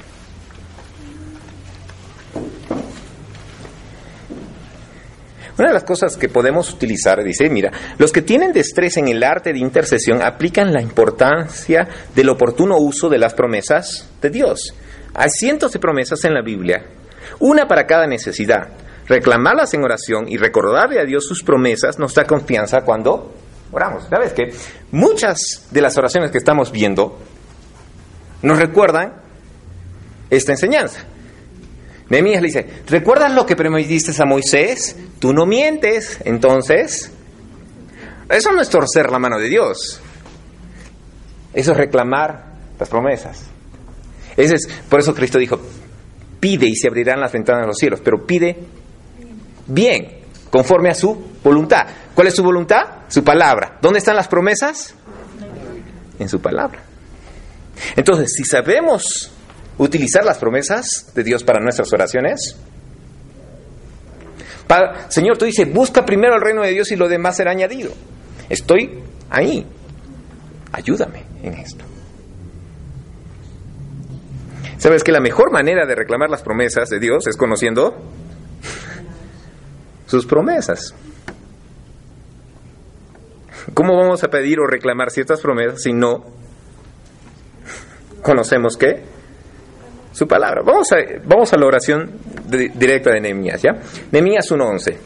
Una 5.57 5.69
de 5.69 5.73
las 5.73 5.83
cosas 5.83 6.17
que 6.17 6.29
podemos 6.29 6.71
utilizar, 6.71 7.23
dice, 7.23 7.49
mira, 7.49 7.71
los 7.97 8.11
que 8.11 8.21
tienen 8.21 8.53
destreza 8.53 8.99
en 8.99 9.07
el 9.07 9.23
arte 9.23 9.53
de 9.53 9.59
intercesión 9.59 10.21
aplican 10.21 10.71
la 10.71 10.81
importancia 10.81 11.87
del 12.13 12.29
oportuno 12.29 12.77
uso 12.77 13.09
de 13.09 13.17
las 13.17 13.33
promesas 13.33 14.09
de 14.21 14.29
Dios. 14.29 14.73
Hay 15.15 15.29
cientos 15.29 15.71
de 15.71 15.79
promesas 15.79 16.23
en 16.25 16.33
la 16.33 16.41
Biblia 16.41 16.83
una 17.39 17.67
para 17.67 17.85
cada 17.85 18.07
necesidad. 18.07 18.69
Reclamarlas 19.07 19.73
en 19.73 19.83
oración 19.83 20.27
y 20.27 20.37
recordarle 20.37 20.99
a 20.99 21.05
Dios 21.05 21.25
sus 21.25 21.43
promesas 21.43 21.97
nos 21.97 22.13
da 22.13 22.25
confianza 22.25 22.81
cuando 22.81 23.33
oramos. 23.71 24.05
¿Sabes 24.09 24.33
qué? 24.33 24.53
Muchas 24.91 25.67
de 25.71 25.81
las 25.81 25.97
oraciones 25.97 26.31
que 26.31 26.37
estamos 26.37 26.71
viendo 26.71 27.17
nos 28.41 28.59
recuerdan 28.59 29.13
esta 30.29 30.51
enseñanza. 30.51 31.05
Nehemías 32.09 32.41
le 32.41 32.47
dice, 32.47 32.83
¿recuerdas 32.87 33.33
lo 33.33 33.45
que 33.45 33.55
prometiste 33.55 34.11
a 34.21 34.25
Moisés? 34.25 34.95
Tú 35.19 35.33
no 35.33 35.45
mientes, 35.45 36.19
entonces... 36.23 37.11
Eso 38.29 38.51
no 38.51 38.61
es 38.61 38.69
torcer 38.69 39.09
la 39.09 39.19
mano 39.19 39.37
de 39.39 39.47
Dios. 39.47 40.01
Eso 41.53 41.71
es 41.71 41.77
reclamar 41.77 42.45
las 42.77 42.89
promesas. 42.89 43.45
Ese 44.35 44.55
es, 44.55 44.67
por 44.89 44.99
eso 44.99 45.15
Cristo 45.15 45.37
dijo, 45.37 45.59
pide 46.39 46.67
y 46.67 46.75
se 46.75 46.87
abrirán 46.87 47.21
las 47.21 47.31
ventanas 47.31 47.61
de 47.61 47.67
los 47.67 47.77
cielos, 47.77 48.01
pero 48.03 48.25
pide 48.25 48.57
bien, 49.65 50.19
conforme 50.49 50.89
a 50.89 50.93
su 50.93 51.31
voluntad. 51.43 51.87
¿Cuál 52.13 52.27
es 52.27 52.35
su 52.35 52.43
voluntad? 52.43 52.81
Su 53.07 53.23
palabra. 53.23 53.77
¿Dónde 53.81 53.99
están 53.99 54.15
las 54.15 54.27
promesas? 54.27 54.93
En 56.19 56.27
su 56.27 56.41
palabra. 56.41 56.83
Entonces, 57.95 58.33
si 58.35 58.43
sabemos 58.43 59.31
utilizar 59.77 60.23
las 60.25 60.37
promesas 60.37 61.11
de 61.13 61.23
Dios 61.23 61.43
para 61.43 61.59
nuestras 61.59 61.91
oraciones, 61.93 62.57
Señor, 65.09 65.37
tú 65.37 65.45
dices, 65.45 65.71
busca 65.71 66.05
primero 66.05 66.35
el 66.35 66.41
reino 66.41 66.61
de 66.61 66.71
Dios 66.71 66.91
y 66.91 66.95
lo 66.95 67.07
demás 67.07 67.37
será 67.37 67.51
añadido. 67.51 67.91
Estoy 68.49 68.99
ahí. 69.29 69.65
Ayúdame 70.71 71.23
en 71.41 71.53
esto. 71.53 71.85
¿Sabes 74.77 75.03
que 75.03 75.11
la 75.11 75.19
mejor 75.19 75.51
manera 75.51 75.85
de 75.85 75.95
reclamar 75.95 76.29
las 76.29 76.43
promesas 76.43 76.89
de 76.89 76.99
Dios 76.99 77.25
es 77.27 77.37
conociendo 77.37 77.97
sus 80.05 80.25
promesas? 80.25 80.93
¿Cómo 83.73 83.97
vamos 83.97 84.23
a 84.23 84.29
pedir 84.29 84.59
o 84.59 84.67
reclamar 84.67 85.09
ciertas 85.11 85.41
promesas 85.41 85.81
si 85.81 85.93
no 85.93 86.25
conocemos 88.21 88.77
qué? 88.77 89.16
Su 90.17 90.27
palabra. 90.27 90.63
Vamos 90.65 90.91
a, 90.93 90.95
vamos 91.25 91.53
a 91.53 91.57
la 91.57 91.67
oración 91.67 92.11
directa 92.73 93.11
de 93.11 93.21
Nehemías, 93.21 93.61
¿ya? 93.61 93.73
Nehemías 94.11 94.49
1.11. 94.49 94.97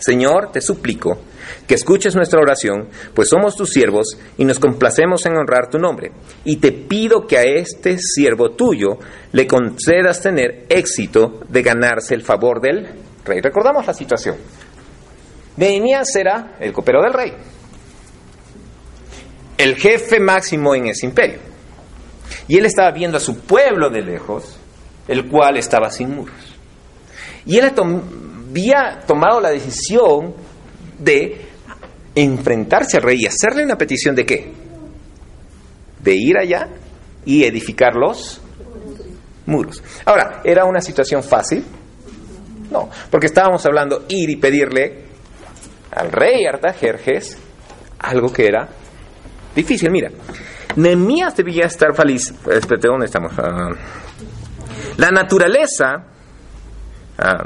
Señor, 0.00 0.50
te 0.50 0.60
suplico 0.60 1.20
que 1.68 1.76
escuches 1.76 2.16
nuestra 2.16 2.40
oración, 2.40 2.88
pues 3.14 3.28
somos 3.28 3.54
tus 3.54 3.70
siervos 3.70 4.18
y 4.36 4.44
nos 4.44 4.58
complacemos 4.58 5.24
en 5.26 5.36
honrar 5.36 5.70
tu 5.70 5.78
nombre. 5.78 6.10
Y 6.44 6.56
te 6.56 6.72
pido 6.72 7.24
que 7.28 7.38
a 7.38 7.42
este 7.42 7.98
siervo 7.98 8.50
tuyo 8.50 8.98
le 9.30 9.46
concedas 9.46 10.20
tener 10.20 10.66
éxito 10.70 11.42
de 11.48 11.62
ganarse 11.62 12.16
el 12.16 12.22
favor 12.22 12.60
del 12.60 12.84
rey. 13.24 13.40
Recordamos 13.40 13.86
la 13.86 13.94
situación. 13.94 14.34
Nehemías 15.56 16.16
era 16.16 16.56
el 16.58 16.72
copero 16.72 17.00
del 17.00 17.12
rey, 17.12 17.32
el 19.56 19.76
jefe 19.76 20.18
máximo 20.18 20.74
en 20.74 20.88
ese 20.88 21.06
imperio. 21.06 21.55
Y 22.48 22.58
él 22.58 22.66
estaba 22.66 22.90
viendo 22.90 23.16
a 23.16 23.20
su 23.20 23.38
pueblo 23.38 23.90
de 23.90 24.02
lejos, 24.02 24.56
el 25.08 25.28
cual 25.28 25.56
estaba 25.56 25.90
sin 25.90 26.14
muros. 26.14 26.36
Y 27.44 27.58
él 27.58 27.72
había 27.72 29.02
tomado 29.06 29.40
la 29.40 29.50
decisión 29.50 30.34
de 30.98 31.46
enfrentarse 32.14 32.96
al 32.96 33.02
rey 33.02 33.18
y 33.20 33.26
hacerle 33.26 33.64
una 33.64 33.76
petición 33.76 34.14
de 34.14 34.26
qué? 34.26 34.52
De 36.02 36.14
ir 36.14 36.38
allá 36.38 36.68
y 37.24 37.44
edificar 37.44 37.94
los 37.94 38.40
muros. 39.46 39.82
Ahora, 40.04 40.40
¿era 40.44 40.64
una 40.64 40.80
situación 40.80 41.22
fácil? 41.22 41.64
No, 42.70 42.90
porque 43.10 43.26
estábamos 43.26 43.64
hablando 43.66 44.04
ir 44.08 44.30
y 44.30 44.36
pedirle 44.36 45.04
al 45.92 46.10
rey 46.10 46.44
Artajerjes 46.46 47.38
algo 47.98 48.32
que 48.32 48.46
era 48.46 48.68
difícil. 49.54 49.90
Mira, 49.90 50.10
Nemías 50.76 51.36
debía 51.36 51.66
estar 51.66 51.94
feliz. 51.94 52.32
Espérate, 52.50 52.88
¿dónde 52.88 53.06
estamos? 53.06 53.32
Ah, 53.38 53.70
la 54.96 55.10
naturaleza. 55.10 56.04
Ah, 57.18 57.44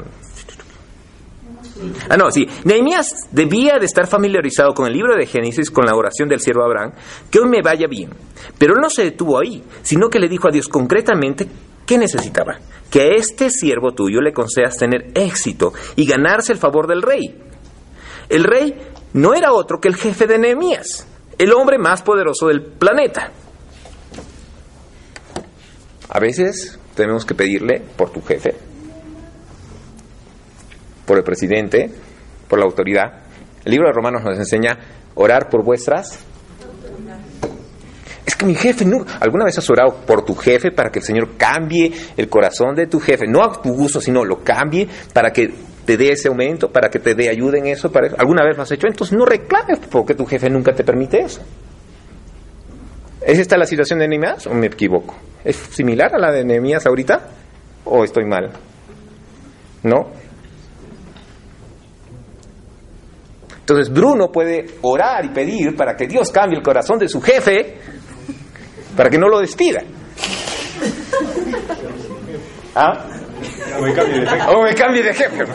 Ah, 2.09 2.17
no, 2.17 2.29
sí. 2.29 2.47
Nehemías 2.63 3.27
debía 3.31 3.79
de 3.79 3.85
estar 3.85 4.05
familiarizado 4.05 4.73
con 4.73 4.85
el 4.85 4.93
libro 4.93 5.15
de 5.15 5.25
Génesis, 5.25 5.71
con 5.71 5.85
la 5.85 5.95
oración 5.95 6.29
del 6.29 6.39
siervo 6.39 6.63
Abraham, 6.63 6.91
que 7.29 7.39
hoy 7.39 7.47
me 7.49 7.61
vaya 7.63 7.87
bien. 7.87 8.11
Pero 8.57 8.73
él 8.73 8.79
no 8.81 8.89
se 8.89 9.03
detuvo 9.03 9.39
ahí, 9.39 9.63
sino 9.81 10.09
que 10.09 10.19
le 10.19 10.27
dijo 10.27 10.47
a 10.47 10.51
Dios 10.51 10.67
concretamente 10.67 11.47
qué 11.85 11.97
necesitaba. 11.97 12.59
Que 12.89 13.01
a 13.01 13.15
este 13.15 13.49
siervo 13.49 13.93
tuyo 13.93 14.21
le 14.21 14.33
concedas 14.33 14.77
tener 14.77 15.11
éxito 15.15 15.73
y 15.95 16.05
ganarse 16.05 16.53
el 16.53 16.59
favor 16.59 16.87
del 16.87 17.01
rey. 17.01 17.35
El 18.29 18.43
rey 18.43 18.75
no 19.13 19.33
era 19.33 19.51
otro 19.51 19.79
que 19.79 19.87
el 19.87 19.95
jefe 19.95 20.27
de 20.27 20.37
Nehemías, 20.37 21.07
el 21.37 21.53
hombre 21.53 21.77
más 21.77 22.01
poderoso 22.01 22.47
del 22.47 22.61
planeta. 22.61 23.31
A 26.09 26.19
veces 26.19 26.77
tenemos 26.95 27.25
que 27.25 27.35
pedirle 27.35 27.81
por 27.95 28.11
tu 28.11 28.21
jefe, 28.21 28.53
por 31.05 31.17
el 31.17 31.23
presidente, 31.23 31.89
por 32.47 32.59
la 32.59 32.65
autoridad. 32.65 33.23
El 33.63 33.71
libro 33.71 33.87
de 33.87 33.93
Romanos 33.93 34.23
nos 34.23 34.37
enseña 34.37 34.77
orar 35.15 35.49
por 35.49 35.63
vuestras. 35.63 36.19
Es 38.25 38.35
que 38.35 38.45
mi 38.45 38.55
jefe, 38.55 38.85
no, 38.85 39.05
¿alguna 39.19 39.45
vez 39.45 39.57
has 39.57 39.69
orado 39.69 40.05
por 40.05 40.25
tu 40.25 40.35
jefe 40.35 40.71
para 40.71 40.91
que 40.91 40.99
el 40.99 41.05
Señor 41.05 41.37
cambie 41.37 41.91
el 42.17 42.29
corazón 42.29 42.75
de 42.75 42.87
tu 42.87 42.99
jefe? 42.99 43.25
No 43.27 43.43
a 43.43 43.61
tu 43.61 43.73
gusto, 43.73 44.01
sino 44.01 44.23
lo 44.23 44.43
cambie 44.43 44.87
para 45.13 45.31
que 45.31 45.51
te 45.85 45.97
dé 45.97 46.11
ese 46.11 46.27
aumento, 46.27 46.71
para 46.71 46.89
que 46.89 46.99
te 46.99 47.15
dé 47.15 47.29
ayuda 47.29 47.57
en 47.57 47.67
eso. 47.67 47.91
Para 47.91 48.07
¿Alguna 48.17 48.43
vez 48.43 48.57
lo 48.57 48.63
has 48.63 48.71
hecho? 48.71 48.87
Entonces 48.87 49.17
no 49.17 49.25
reclames 49.25 49.79
porque 49.89 50.15
tu 50.15 50.25
jefe 50.25 50.49
nunca 50.49 50.73
te 50.73 50.83
permite 50.83 51.19
eso. 51.19 51.41
¿Es 53.21 53.39
esta 53.39 53.57
la 53.57 53.65
situación 53.65 53.99
de 53.99 54.07
Nehemías 54.07 54.47
o 54.47 54.53
me 54.53 54.67
equivoco? 54.67 55.15
¿Es 55.43 55.55
similar 55.55 56.13
a 56.15 56.19
la 56.19 56.31
de 56.31 56.43
Nehemías 56.43 56.85
ahorita? 56.85 57.21
¿O 57.85 58.03
estoy 58.03 58.25
mal? 58.25 58.51
¿No? 59.83 60.11
Entonces 63.59 63.93
Bruno 63.93 64.31
puede 64.31 64.65
orar 64.81 65.23
y 65.25 65.29
pedir 65.29 65.75
para 65.75 65.95
que 65.95 66.07
Dios 66.07 66.31
cambie 66.31 66.57
el 66.57 66.63
corazón 66.63 66.97
de 66.99 67.07
su 67.07 67.21
jefe 67.21 67.77
para 68.95 69.09
que 69.09 69.17
no 69.17 69.29
lo 69.29 69.39
despida. 69.39 69.81
¿Ah? 72.75 73.10
O 73.77 74.63
me 74.63 74.73
cambie 74.73 75.03
de 75.03 75.13
jefe. 75.13 75.43
O. 75.43 75.47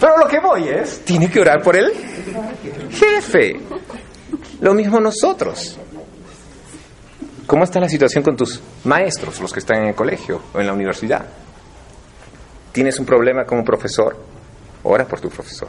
Pero 0.00 0.18
lo 0.18 0.28
que 0.28 0.40
voy 0.40 0.68
es, 0.68 1.00
tiene 1.04 1.30
que 1.30 1.40
orar 1.40 1.62
por 1.62 1.76
el 1.76 1.92
jefe. 2.90 3.56
Lo 4.60 4.74
mismo 4.74 5.00
nosotros. 5.00 5.78
¿Cómo 7.46 7.64
está 7.64 7.80
la 7.80 7.88
situación 7.88 8.24
con 8.24 8.36
tus 8.36 8.60
maestros, 8.84 9.40
los 9.40 9.52
que 9.52 9.60
están 9.60 9.82
en 9.82 9.88
el 9.88 9.94
colegio 9.94 10.42
o 10.52 10.60
en 10.60 10.66
la 10.66 10.72
universidad? 10.72 11.26
¿Tienes 12.72 12.98
un 12.98 13.06
problema 13.06 13.44
con 13.44 13.58
un 13.58 13.64
profesor? 13.64 14.16
Ora 14.82 15.06
por 15.06 15.20
tu 15.20 15.28
profesor. 15.28 15.68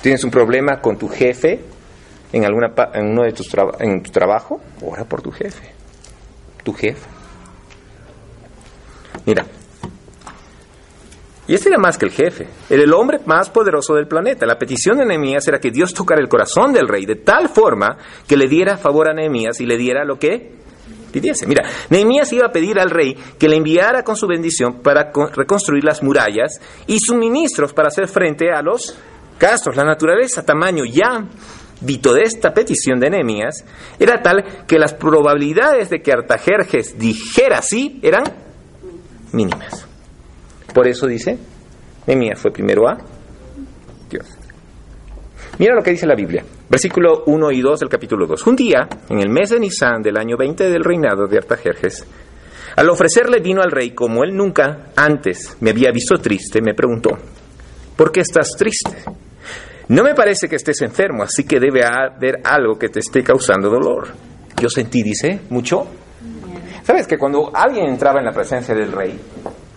¿Tienes 0.00 0.22
un 0.24 0.30
problema 0.30 0.80
con 0.80 0.98
tu 0.98 1.08
jefe 1.08 1.60
en, 2.32 2.44
alguna, 2.44 2.72
en 2.94 3.10
uno 3.10 3.22
de 3.22 3.32
tus 3.32 3.48
en 3.78 4.02
tu 4.02 4.10
trabajo? 4.10 4.60
Ora 4.82 5.04
por 5.04 5.22
tu 5.22 5.30
jefe. 5.30 5.72
Tu 6.64 6.72
jefe. 6.72 7.08
Mira. 9.26 9.44
Y 11.46 11.54
este 11.54 11.68
era 11.68 11.78
más 11.78 11.98
que 11.98 12.06
el 12.06 12.12
jefe. 12.12 12.46
Era 12.70 12.82
el 12.82 12.92
hombre 12.92 13.20
más 13.26 13.50
poderoso 13.50 13.94
del 13.94 14.06
planeta. 14.06 14.46
La 14.46 14.58
petición 14.58 14.98
de 14.98 15.04
Nehemías 15.04 15.46
era 15.48 15.58
que 15.58 15.70
Dios 15.70 15.92
tocara 15.92 16.20
el 16.20 16.28
corazón 16.28 16.72
del 16.72 16.88
rey 16.88 17.04
de 17.04 17.16
tal 17.16 17.48
forma 17.48 17.98
que 18.26 18.36
le 18.36 18.48
diera 18.48 18.78
favor 18.78 19.10
a 19.10 19.14
Nehemías 19.14 19.60
y 19.60 19.66
le 19.66 19.76
diera 19.76 20.04
lo 20.04 20.18
que 20.18 20.52
pidiese. 21.12 21.46
Mira, 21.46 21.64
Nehemías 21.90 22.32
iba 22.32 22.46
a 22.46 22.52
pedir 22.52 22.78
al 22.78 22.90
rey 22.90 23.14
que 23.38 23.48
le 23.48 23.56
enviara 23.56 24.02
con 24.02 24.16
su 24.16 24.26
bendición 24.26 24.80
para 24.82 25.12
reconstruir 25.34 25.84
las 25.84 26.02
murallas 26.02 26.60
y 26.86 26.98
suministros 27.00 27.72
para 27.72 27.88
hacer 27.88 28.08
frente 28.08 28.50
a 28.50 28.62
los 28.62 28.96
gastos. 29.38 29.76
La 29.76 29.84
naturaleza, 29.84 30.44
tamaño 30.44 30.84
ya 30.84 31.24
dito 31.82 32.12
de 32.12 32.22
esta 32.22 32.52
petición 32.52 33.00
de 33.00 33.10
Nehemías 33.10 33.64
era 33.98 34.22
tal 34.22 34.64
que 34.66 34.78
las 34.78 34.94
probabilidades 34.94 35.90
de 35.90 36.00
que 36.00 36.12
Artajerjes 36.12 36.98
dijera 36.98 37.60
sí 37.62 38.00
eran 38.02 38.24
mínimas. 39.32 39.86
Por 40.74 40.86
eso 40.88 41.06
dice, 41.06 41.38
Nehemías 42.06 42.40
fue 42.40 42.50
primero 42.50 42.88
a 42.88 42.98
Dios. 44.10 44.26
Mira 45.58 45.74
lo 45.74 45.82
que 45.82 45.90
dice 45.90 46.06
la 46.06 46.14
Biblia. 46.14 46.44
Versículo 46.68 47.24
1 47.26 47.50
y 47.52 47.60
2 47.60 47.80
del 47.80 47.88
capítulo 47.88 48.26
2. 48.26 48.46
Un 48.46 48.56
día, 48.56 48.88
en 49.10 49.20
el 49.20 49.28
mes 49.28 49.50
de 49.50 49.60
Nisan 49.60 50.00
del 50.00 50.16
año 50.16 50.36
20 50.38 50.70
del 50.70 50.82
reinado 50.82 51.26
de 51.26 51.36
Artajerjes, 51.36 52.06
al 52.76 52.88
ofrecerle 52.88 53.40
vino 53.40 53.60
al 53.60 53.70
rey, 53.70 53.90
como 53.90 54.24
él 54.24 54.34
nunca 54.34 54.92
antes 54.96 55.58
me 55.60 55.70
había 55.70 55.90
visto 55.92 56.16
triste, 56.16 56.62
me 56.62 56.72
preguntó, 56.72 57.10
¿por 57.96 58.10
qué 58.10 58.20
estás 58.20 58.56
triste? 58.56 59.04
No 59.88 60.02
me 60.02 60.14
parece 60.14 60.48
que 60.48 60.56
estés 60.56 60.80
enfermo, 60.82 61.22
así 61.22 61.44
que 61.44 61.58
debe 61.58 61.84
haber 61.84 62.40
algo 62.44 62.78
que 62.78 62.88
te 62.88 63.00
esté 63.00 63.22
causando 63.22 63.68
dolor. 63.68 64.08
Yo 64.60 64.68
sentí, 64.68 65.02
dice, 65.02 65.40
mucho. 65.50 65.86
¿Sabes 66.84 67.06
que 67.06 67.18
cuando 67.18 67.50
alguien 67.54 67.86
entraba 67.86 68.20
en 68.20 68.26
la 68.26 68.32
presencia 68.32 68.74
del 68.74 68.92
rey, 68.92 69.18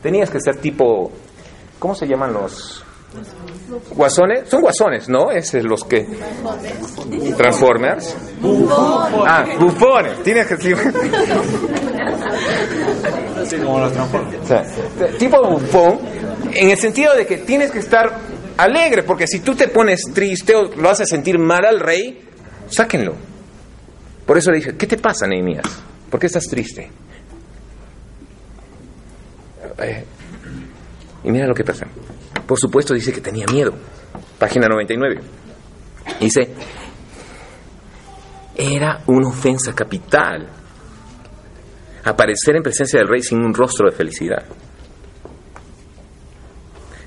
tenías 0.02 0.30
que 0.30 0.40
ser 0.40 0.58
tipo, 0.58 1.12
¿cómo 1.80 1.96
se 1.96 2.08
llaman 2.08 2.34
los 2.34 2.86
Guasones, 3.96 4.50
son 4.50 4.62
guasones, 4.62 5.10
¿no? 5.10 5.32
Es 5.32 5.54
los 5.54 5.84
que. 5.86 6.06
Transformers. 7.38 8.16
Ah, 9.26 9.46
bufones. 9.60 10.22
Tienes 10.24 10.48
que 10.48 10.56
decir. 10.56 10.78
tipo 15.18 15.50
bufón, 15.50 16.00
en 16.52 16.70
el 16.70 16.78
sentido 16.78 17.16
de 17.16 17.26
que 17.26 17.38
tienes 17.38 17.72
que 17.72 17.80
estar 17.80 18.20
alegre, 18.58 19.04
porque 19.04 19.28
si 19.28 19.40
tú 19.40 19.56
te 19.56 19.68
pones 19.68 20.02
triste 20.14 20.56
o 20.56 20.76
lo 20.76 20.90
haces 20.90 21.10
sentir 21.10 21.38
mal 21.38 21.66
al 21.66 21.80
rey, 21.80 22.28
sáquenlo. 22.70 23.16
Por 24.26 24.38
eso 24.38 24.52
le 24.52 24.58
dije, 24.58 24.76
¿qué 24.76 24.88
te 24.88 24.98
pasa, 24.98 25.28
Nehemías? 25.28 25.66
¿Por 26.10 26.20
qué 26.20 26.28
estás 26.28 26.46
triste? 26.46 26.90
Eh, 29.78 30.06
y 31.24 31.32
mira 31.32 31.48
lo 31.48 31.54
que 31.54 31.64
pasa. 31.64 31.86
Por 32.48 32.60
supuesto 32.60 32.94
dice 32.94 33.12
que 33.12 33.22
tenía 33.22 33.46
miedo. 33.48 33.74
Página 34.40 34.68
99. 34.68 35.20
Dice, 36.20 36.50
era 38.56 39.02
una 39.08 39.28
ofensa 39.28 39.74
capital 39.74 40.48
aparecer 42.04 42.56
en 42.56 42.64
presencia 42.64 43.00
del 43.00 43.08
rey 43.08 43.22
sin 43.22 43.40
un 43.40 43.54
rostro 43.54 43.90
de 43.90 43.96
felicidad. 43.96 44.44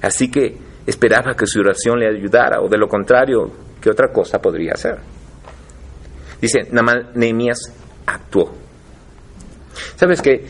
Así 0.03 0.31
que 0.31 0.68
esperaba 0.89 1.35
que 1.35 1.47
su 1.47 1.61
oración 1.61 1.99
le 1.99 2.09
ayudara, 2.09 2.63
o 2.63 2.69
de 2.69 2.79
lo 2.79 2.89
contrario, 2.89 3.51
¿qué 3.79 3.91
otra 3.91 4.11
cosa 4.11 4.39
podría 4.39 4.73
hacer? 4.73 4.99
Dice, 6.41 6.61
Nehemías 7.15 7.59
actuó. 8.07 8.55
¿Sabes 9.97 10.23
qué? 10.23 10.47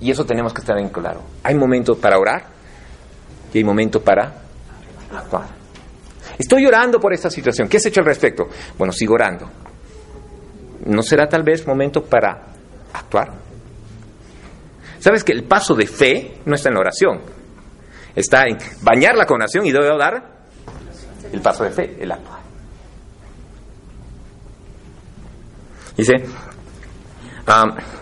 Y 0.00 0.10
eso 0.10 0.26
tenemos 0.26 0.52
que 0.52 0.60
estar 0.60 0.78
en 0.78 0.90
claro. 0.90 1.22
Hay 1.44 1.54
momentos 1.54 1.96
para 1.96 2.18
orar 2.18 2.44
y 3.54 3.58
hay 3.58 3.64
momento 3.64 4.02
para 4.02 4.34
actuar. 5.14 5.46
Estoy 6.38 6.64
llorando 6.64 7.00
por 7.00 7.14
esta 7.14 7.30
situación. 7.30 7.68
¿Qué 7.68 7.78
has 7.78 7.86
hecho 7.86 8.00
al 8.00 8.06
respecto? 8.06 8.48
Bueno, 8.76 8.92
sigo 8.92 9.14
orando. 9.14 9.48
¿No 10.84 11.02
será 11.02 11.26
tal 11.26 11.42
vez 11.42 11.66
momento 11.66 12.04
para 12.04 12.48
actuar? 12.92 13.32
¿Sabes 14.98 15.24
que 15.24 15.32
el 15.32 15.44
paso 15.44 15.74
de 15.74 15.86
fe 15.86 16.38
no 16.44 16.54
está 16.54 16.68
en 16.68 16.74
la 16.74 16.80
oración? 16.80 17.41
Está 18.14 18.46
en 18.46 18.58
bañarla 18.82 19.24
con 19.26 19.36
oración 19.36 19.64
y 19.66 19.72
debo 19.72 19.96
dar 19.96 20.22
el 21.32 21.40
paso 21.40 21.64
de 21.64 21.70
fe, 21.70 21.96
el 21.98 22.12
actuar. 22.12 22.40
Dice, 25.96 26.12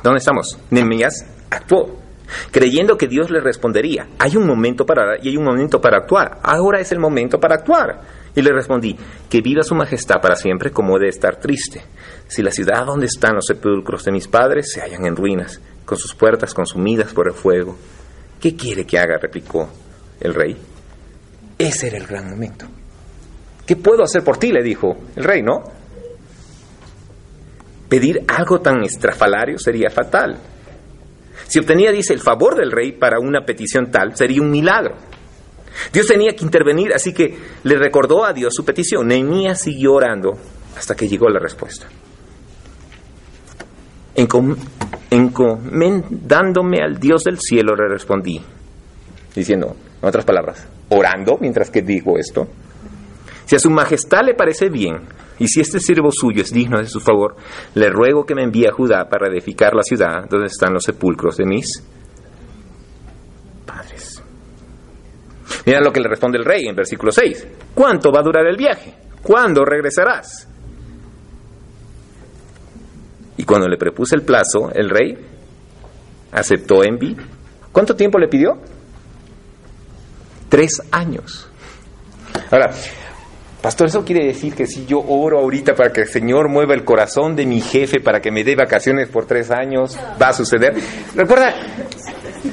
¿dónde 0.02 0.18
estamos? 0.18 0.58
Nehemías 0.70 1.26
actuó, 1.50 1.98
creyendo 2.50 2.96
que 2.96 3.06
Dios 3.06 3.30
le 3.30 3.40
respondería. 3.40 4.08
Hay 4.18 4.36
un 4.36 4.46
momento 4.46 4.84
para 4.84 5.16
y 5.22 5.28
hay 5.28 5.36
un 5.36 5.44
momento 5.44 5.80
para 5.80 5.98
actuar. 5.98 6.38
Ahora 6.42 6.80
es 6.80 6.92
el 6.92 6.98
momento 6.98 7.38
para 7.38 7.56
actuar. 7.56 8.20
Y 8.34 8.42
le 8.42 8.52
respondí, 8.52 8.96
que 9.28 9.40
viva 9.40 9.64
su 9.64 9.74
majestad 9.74 10.20
para 10.20 10.36
siempre 10.36 10.70
como 10.70 10.98
de 10.98 11.08
estar 11.08 11.36
triste. 11.36 11.82
Si 12.28 12.42
la 12.42 12.52
ciudad 12.52 12.86
donde 12.86 13.06
están 13.06 13.34
los 13.34 13.46
sepulcros 13.46 14.04
de 14.04 14.12
mis 14.12 14.28
padres 14.28 14.72
se 14.72 14.80
hallan 14.80 15.04
en 15.04 15.16
ruinas, 15.16 15.60
con 15.84 15.98
sus 15.98 16.14
puertas 16.14 16.54
consumidas 16.54 17.12
por 17.12 17.26
el 17.26 17.34
fuego, 17.34 17.76
¿qué 18.40 18.54
quiere 18.54 18.86
que 18.86 18.98
haga? 18.98 19.18
replicó 19.18 19.68
el 20.20 20.34
rey. 20.34 20.56
Ese 21.58 21.88
era 21.88 21.98
el 21.98 22.06
gran 22.06 22.30
momento. 22.30 22.66
¿Qué 23.66 23.76
puedo 23.76 24.02
hacer 24.02 24.24
por 24.24 24.38
ti? 24.38 24.50
le 24.50 24.62
dijo 24.62 24.96
el 25.16 25.24
rey, 25.24 25.42
¿no? 25.42 25.62
Pedir 27.88 28.24
algo 28.28 28.60
tan 28.60 28.82
estrafalario 28.82 29.58
sería 29.58 29.90
fatal. 29.90 30.38
Si 31.46 31.58
obtenía, 31.58 31.90
dice, 31.90 32.14
el 32.14 32.20
favor 32.20 32.56
del 32.56 32.70
rey 32.70 32.92
para 32.92 33.18
una 33.18 33.44
petición 33.44 33.90
tal, 33.90 34.16
sería 34.16 34.40
un 34.40 34.50
milagro. 34.50 34.96
Dios 35.92 36.06
tenía 36.06 36.34
que 36.34 36.44
intervenir, 36.44 36.92
así 36.94 37.12
que 37.12 37.36
le 37.64 37.76
recordó 37.76 38.24
a 38.24 38.32
Dios 38.32 38.54
su 38.54 38.64
petición. 38.64 39.08
Nehemías 39.08 39.60
siguió 39.60 39.94
orando 39.94 40.38
hasta 40.76 40.94
que 40.94 41.08
llegó 41.08 41.28
la 41.28 41.40
respuesta. 41.40 41.86
encomendándome 45.10 46.78
al 46.82 46.98
Dios 46.98 47.24
del 47.24 47.38
cielo, 47.38 47.74
le 47.74 47.88
respondí, 47.88 48.40
diciendo, 49.34 49.76
en 50.02 50.08
otras 50.08 50.24
palabras, 50.24 50.66
orando 50.88 51.38
mientras 51.40 51.70
que 51.70 51.82
digo 51.82 52.18
esto. 52.18 52.48
Si 53.46 53.56
a 53.56 53.58
su 53.58 53.70
majestad 53.70 54.22
le 54.24 54.34
parece 54.34 54.68
bien, 54.68 55.00
y 55.40 55.48
si 55.48 55.60
este 55.60 55.80
siervo 55.80 56.10
suyo 56.12 56.42
es 56.42 56.52
digno 56.52 56.78
de 56.78 56.86
su 56.86 57.00
favor, 57.00 57.34
le 57.74 57.88
ruego 57.88 58.24
que 58.24 58.34
me 58.34 58.44
envíe 58.44 58.66
a 58.66 58.72
Judá 58.72 59.08
para 59.08 59.28
edificar 59.28 59.74
la 59.74 59.82
ciudad 59.82 60.28
donde 60.28 60.46
están 60.46 60.74
los 60.74 60.84
sepulcros 60.84 61.36
de 61.38 61.46
mis 61.46 61.66
padres. 63.66 64.22
Mira 65.64 65.80
lo 65.80 65.92
que 65.92 66.00
le 66.00 66.08
responde 66.08 66.38
el 66.38 66.44
rey 66.44 66.66
en 66.68 66.76
versículo 66.76 67.10
6. 67.10 67.46
¿Cuánto 67.74 68.12
va 68.12 68.20
a 68.20 68.22
durar 68.22 68.46
el 68.46 68.56
viaje? 68.56 68.94
¿Cuándo 69.22 69.64
regresarás? 69.64 70.46
Y 73.38 73.44
cuando 73.44 73.66
le 73.66 73.78
propuse 73.78 74.16
el 74.16 74.22
plazo, 74.22 74.70
el 74.74 74.90
rey 74.90 75.16
aceptó 76.32 76.84
envi. 76.84 77.16
¿Cuánto 77.72 77.96
tiempo 77.96 78.18
le 78.18 78.28
pidió? 78.28 78.58
Tres 80.50 80.82
años. 80.90 81.48
Ahora, 82.50 82.70
Pastor, 83.62 83.88
¿eso 83.88 84.04
quiere 84.04 84.26
decir 84.26 84.54
que 84.54 84.66
si 84.66 84.86
yo 84.86 85.00
oro 85.06 85.38
ahorita 85.38 85.74
para 85.74 85.92
que 85.92 86.02
el 86.02 86.08
Señor 86.08 86.48
mueva 86.48 86.72
el 86.74 86.82
corazón 86.82 87.36
de 87.36 87.44
mi 87.44 87.60
jefe 87.60 88.00
para 88.00 88.20
que 88.20 88.30
me 88.30 88.42
dé 88.42 88.56
vacaciones 88.56 89.08
por 89.08 89.26
tres 89.26 89.50
años, 89.50 89.98
va 90.20 90.28
a 90.28 90.32
suceder? 90.32 90.74
Recuerda, 91.14 91.54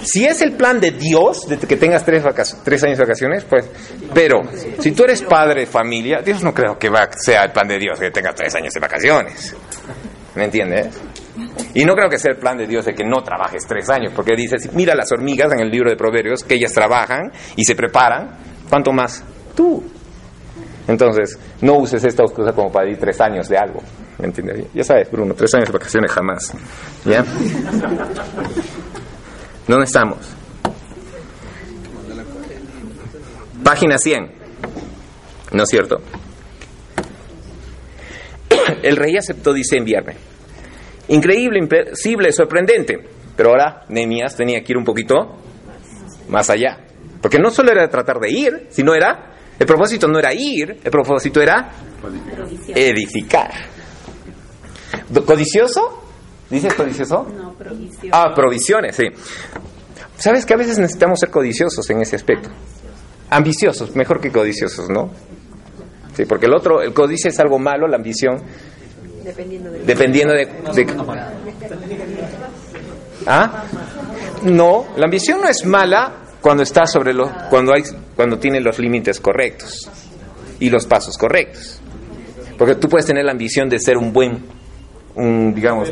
si 0.03 0.25
es 0.25 0.41
el 0.41 0.53
plan 0.53 0.81
de 0.81 0.91
Dios 0.91 1.47
que 1.67 1.77
tengas 1.77 2.03
tres, 2.03 2.23
tres 2.63 2.83
años 2.83 2.97
de 2.97 3.03
vacaciones, 3.05 3.45
pues, 3.45 3.69
pero 4.13 4.41
si 4.79 4.91
tú 4.91 5.05
eres 5.05 5.21
padre 5.21 5.61
de 5.61 5.65
familia, 5.65 6.21
Dios 6.21 6.43
no 6.43 6.53
creo 6.53 6.77
que 6.77 6.89
sea 7.17 7.43
el 7.43 7.51
plan 7.51 7.67
de 7.69 7.77
Dios 7.77 7.97
que 7.97 8.11
tengas 8.11 8.35
tres 8.35 8.53
años 8.55 8.73
de 8.73 8.79
vacaciones. 8.81 9.55
¿Me 10.35 10.43
entiendes? 10.45 10.87
Y 11.73 11.85
no 11.85 11.93
creo 11.93 12.09
que 12.09 12.17
sea 12.17 12.31
el 12.31 12.37
plan 12.37 12.57
de 12.57 12.67
Dios 12.67 12.85
de 12.85 12.93
que 12.93 13.03
no 13.03 13.21
trabajes 13.23 13.65
tres 13.67 13.89
años, 13.89 14.11
porque 14.15 14.35
dice, 14.35 14.57
mira 14.73 14.95
las 14.95 15.11
hormigas 15.11 15.51
en 15.53 15.59
el 15.59 15.69
libro 15.69 15.89
de 15.89 15.95
Proverbios, 15.95 16.43
que 16.43 16.55
ellas 16.55 16.73
trabajan 16.73 17.31
y 17.55 17.63
se 17.63 17.75
preparan, 17.75 18.37
¿cuánto 18.69 18.91
más 18.91 19.23
tú? 19.55 19.83
Entonces, 20.87 21.37
no 21.61 21.77
uses 21.77 22.03
esta 22.03 22.23
excusa 22.23 22.53
como 22.53 22.71
para 22.71 22.89
ir 22.89 22.97
tres 22.97 23.19
años 23.19 23.49
de 23.49 23.57
algo. 23.57 23.81
¿Me 24.19 24.27
entiendes? 24.27 24.65
Ya 24.73 24.83
sabes, 24.83 25.11
Bruno, 25.11 25.33
tres 25.35 25.53
años 25.53 25.67
de 25.67 25.73
vacaciones 25.73 26.11
jamás. 26.11 26.53
¿Ya? 27.05 27.23
¿Dónde 29.67 29.85
estamos? 29.85 30.17
Página 33.63 33.97
100. 33.97 34.31
¿No 35.51 35.63
es 35.63 35.69
cierto? 35.69 36.01
El 38.81 38.95
rey 38.95 39.17
aceptó, 39.17 39.53
dice, 39.53 39.77
enviarme. 39.77 40.15
Increíble, 41.09 41.59
imposible, 41.59 42.31
sorprendente. 42.31 42.97
Pero 43.35 43.49
ahora 43.49 43.85
Nehemías 43.89 44.35
tenía 44.35 44.61
que 44.63 44.73
ir 44.73 44.77
un 44.77 44.83
poquito 44.83 45.37
más 46.29 46.49
allá. 46.49 46.79
Porque 47.21 47.39
no 47.39 47.51
solo 47.51 47.71
era 47.71 47.87
tratar 47.89 48.19
de 48.19 48.31
ir, 48.31 48.67
sino 48.69 48.93
era 48.93 49.37
el 49.59 49.65
propósito 49.65 50.07
no 50.07 50.19
era 50.19 50.33
ir, 50.33 50.79
el 50.83 50.91
propósito 50.91 51.41
era 51.41 51.71
edificar. 52.67 53.51
¿Codicioso? 55.25 56.03
¿Dices 56.49 56.73
codicioso? 56.75 57.27
No, 57.35 57.53
provisiones. 57.53 58.11
Ah, 58.11 58.33
provisiones, 58.35 58.95
sí. 58.95 59.05
¿Sabes 60.17 60.45
que 60.45 60.53
a 60.53 60.57
veces 60.57 60.77
necesitamos 60.77 61.19
ser 61.19 61.29
codiciosos 61.29 61.89
en 61.89 62.01
ese 62.01 62.15
aspecto? 62.15 62.49
Ambiciosos, 63.29 63.95
mejor 63.95 64.21
que 64.21 64.31
codiciosos, 64.31 64.89
¿no? 64.89 65.11
Sí, 66.15 66.25
porque 66.25 66.45
el 66.45 66.55
otro, 66.55 66.81
el 66.81 66.93
codicia 66.93 67.29
es 67.29 67.39
algo 67.39 67.59
malo, 67.59 67.87
la 67.87 67.97
ambición. 67.97 68.41
Dependiendo 69.27 69.71
de. 69.71 69.79
Dependiendo 69.79 70.33
de, 70.33 70.45
de 70.45 70.87
¿Ah? 73.25 73.65
No, 74.43 74.85
la 74.95 75.03
ambición 75.05 75.41
no 75.41 75.49
es 75.49 75.65
mala 75.65 76.13
cuando 76.39 76.63
está 76.63 76.85
sobre 76.85 77.13
lo, 77.13 77.29
cuando 77.49 77.73
hay, 77.73 77.83
cuando 78.15 78.39
tiene 78.39 78.61
los 78.61 78.79
límites 78.79 79.19
correctos 79.19 79.89
y 80.61 80.69
los 80.69 80.85
pasos 80.85 81.17
correctos. 81.17 81.81
Porque 82.57 82.75
tú 82.75 82.87
puedes 82.87 83.05
tener 83.05 83.25
la 83.25 83.33
ambición 83.33 83.67
de 83.67 83.79
ser 83.79 83.97
un 83.97 84.13
buen, 84.13 84.45
un, 85.15 85.53
digamos, 85.53 85.91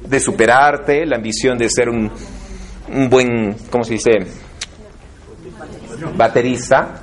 de 0.00 0.20
superarte, 0.20 1.04
la 1.06 1.16
ambición 1.16 1.58
de 1.58 1.68
ser 1.68 1.88
un, 1.88 2.08
un 2.92 3.10
buen, 3.10 3.56
¿cómo 3.68 3.82
se 3.82 3.94
dice? 3.94 4.12
Baterista. 6.16 7.02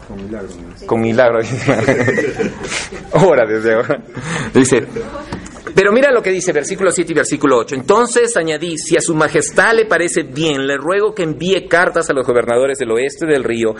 Con 0.85 1.01
milagro. 1.01 1.39
ahora, 3.13 3.45
desde 3.45 3.73
ahora. 3.73 4.01
Dice, 4.53 4.87
pero 5.77 5.91
mira 5.91 6.11
lo 6.11 6.23
que 6.23 6.31
dice 6.31 6.51
versículo 6.51 6.89
7 6.89 7.11
y 7.11 7.15
versículo 7.15 7.59
8. 7.59 7.75
Entonces 7.75 8.35
añadí, 8.35 8.79
si 8.79 8.97
a 8.97 8.99
su 8.99 9.13
majestad 9.13 9.75
le 9.75 9.85
parece 9.85 10.23
bien, 10.23 10.65
le 10.65 10.75
ruego 10.75 11.13
que 11.13 11.21
envíe 11.21 11.67
cartas 11.67 12.09
a 12.09 12.13
los 12.13 12.25
gobernadores 12.25 12.79
del 12.79 12.93
oeste 12.93 13.27
del 13.27 13.43
río, 13.43 13.75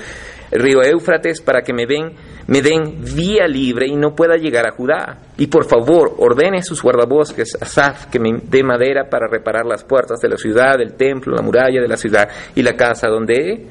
el 0.51 0.61
río 0.61 0.83
Éufrates, 0.83 1.41
para 1.41 1.63
que 1.63 1.73
me 1.73 1.87
den, 1.87 2.11
me 2.45 2.61
den 2.61 3.01
vía 3.01 3.47
libre 3.47 3.87
y 3.87 3.95
no 3.95 4.13
pueda 4.13 4.35
llegar 4.35 4.67
a 4.67 4.75
Judá. 4.75 5.23
Y 5.39 5.47
por 5.47 5.65
favor, 5.65 6.13
ordene 6.19 6.59
a 6.59 6.61
sus 6.61 6.83
guardabosques, 6.83 7.57
Asaf, 7.59 8.05
que 8.11 8.19
me 8.19 8.41
dé 8.43 8.61
madera 8.61 9.09
para 9.09 9.27
reparar 9.27 9.65
las 9.65 9.83
puertas 9.83 10.19
de 10.19 10.29
la 10.29 10.37
ciudad, 10.37 10.79
el 10.79 10.93
templo, 10.93 11.35
la 11.35 11.41
muralla 11.41 11.81
de 11.81 11.87
la 11.87 11.97
ciudad 11.97 12.29
y 12.53 12.61
la 12.61 12.75
casa 12.75 13.07
donde 13.07 13.33
he 13.33 13.67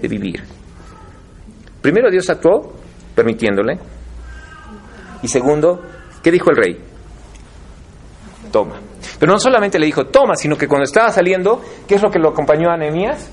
de 0.00 0.08
vivir. 0.08 0.42
Primero 1.80 2.10
Dios 2.10 2.28
actuó 2.28 2.74
permitiéndole. 3.14 3.78
Y 5.22 5.28
segundo, 5.28 5.80
¿qué 6.24 6.32
dijo 6.32 6.50
el 6.50 6.56
rey? 6.56 6.91
Toma. 8.52 8.78
Pero 9.18 9.32
no 9.32 9.38
solamente 9.38 9.78
le 9.78 9.86
dijo 9.86 10.06
toma, 10.06 10.36
sino 10.36 10.56
que 10.56 10.68
cuando 10.68 10.84
estaba 10.84 11.10
saliendo, 11.10 11.60
¿qué 11.88 11.96
es 11.96 12.02
lo 12.02 12.10
que 12.10 12.18
lo 12.18 12.28
acompañó 12.28 12.70
a 12.70 12.76
Nehemías? 12.76 13.28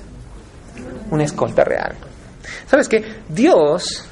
Una 1.10 1.24
escolta 1.24 1.62
real. 1.62 1.94
¿Sabes 2.66 2.88
qué? 2.88 3.04
Dios, 3.28 4.04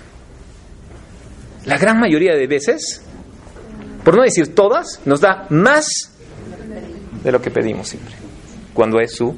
la 1.64 1.78
gran 1.78 1.98
mayoría 1.98 2.34
de 2.34 2.46
veces, 2.46 3.02
por 4.04 4.16
no 4.16 4.22
decir 4.22 4.54
todas, 4.54 5.00
nos 5.04 5.20
da 5.20 5.46
más 5.50 5.88
de 7.24 7.32
lo 7.32 7.40
que 7.40 7.50
pedimos 7.50 7.88
siempre, 7.88 8.14
cuando 8.74 9.00
es 9.00 9.16
su 9.16 9.34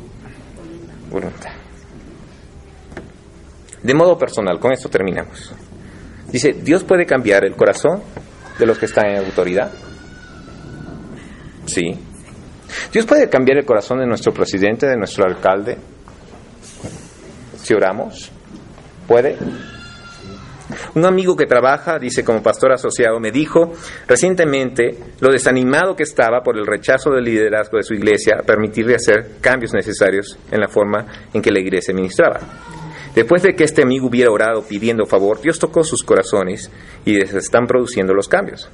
voluntad. 1.10 1.52
De 3.82 3.94
modo 3.94 4.18
personal, 4.18 4.58
con 4.58 4.72
esto 4.72 4.90
terminamos. 4.90 5.52
Dice, 6.30 6.52
Dios 6.52 6.84
puede 6.84 7.06
cambiar 7.06 7.44
el 7.44 7.56
corazón 7.56 8.02
de 8.58 8.66
los 8.66 8.78
que 8.78 8.86
están 8.86 9.06
en 9.06 9.24
autoridad 9.24 9.72
Sí. 11.70 11.96
Dios 12.92 13.06
puede 13.06 13.28
cambiar 13.28 13.58
el 13.58 13.64
corazón 13.64 13.98
de 13.98 14.06
nuestro 14.06 14.32
presidente, 14.32 14.86
de 14.86 14.96
nuestro 14.96 15.24
alcalde. 15.24 15.76
Si 17.56 17.74
oramos, 17.74 18.30
puede. 19.06 19.36
Un 20.94 21.04
amigo 21.04 21.36
que 21.36 21.46
trabaja, 21.46 21.98
dice 21.98 22.24
como 22.24 22.42
pastor 22.42 22.72
asociado, 22.72 23.18
me 23.18 23.32
dijo 23.32 23.72
recientemente 24.06 24.98
lo 25.20 25.32
desanimado 25.32 25.96
que 25.96 26.04
estaba 26.04 26.42
por 26.42 26.56
el 26.56 26.66
rechazo 26.66 27.10
del 27.10 27.24
liderazgo 27.24 27.76
de 27.76 27.82
su 27.82 27.94
iglesia 27.94 28.36
a 28.40 28.42
permitirle 28.42 28.94
hacer 28.94 29.38
cambios 29.40 29.72
necesarios 29.72 30.38
en 30.50 30.60
la 30.60 30.68
forma 30.68 31.06
en 31.32 31.42
que 31.42 31.50
la 31.50 31.60
iglesia 31.60 31.94
ministraba. 31.94 32.40
Después 33.14 33.42
de 33.42 33.54
que 33.54 33.64
este 33.64 33.82
amigo 33.82 34.06
hubiera 34.06 34.30
orado 34.30 34.62
pidiendo 34.62 35.06
favor, 35.06 35.40
Dios 35.40 35.58
tocó 35.58 35.82
sus 35.82 36.04
corazones 36.04 36.70
y 37.04 37.20
se 37.26 37.38
están 37.38 37.66
produciendo 37.66 38.14
los 38.14 38.28
cambios. 38.28 38.70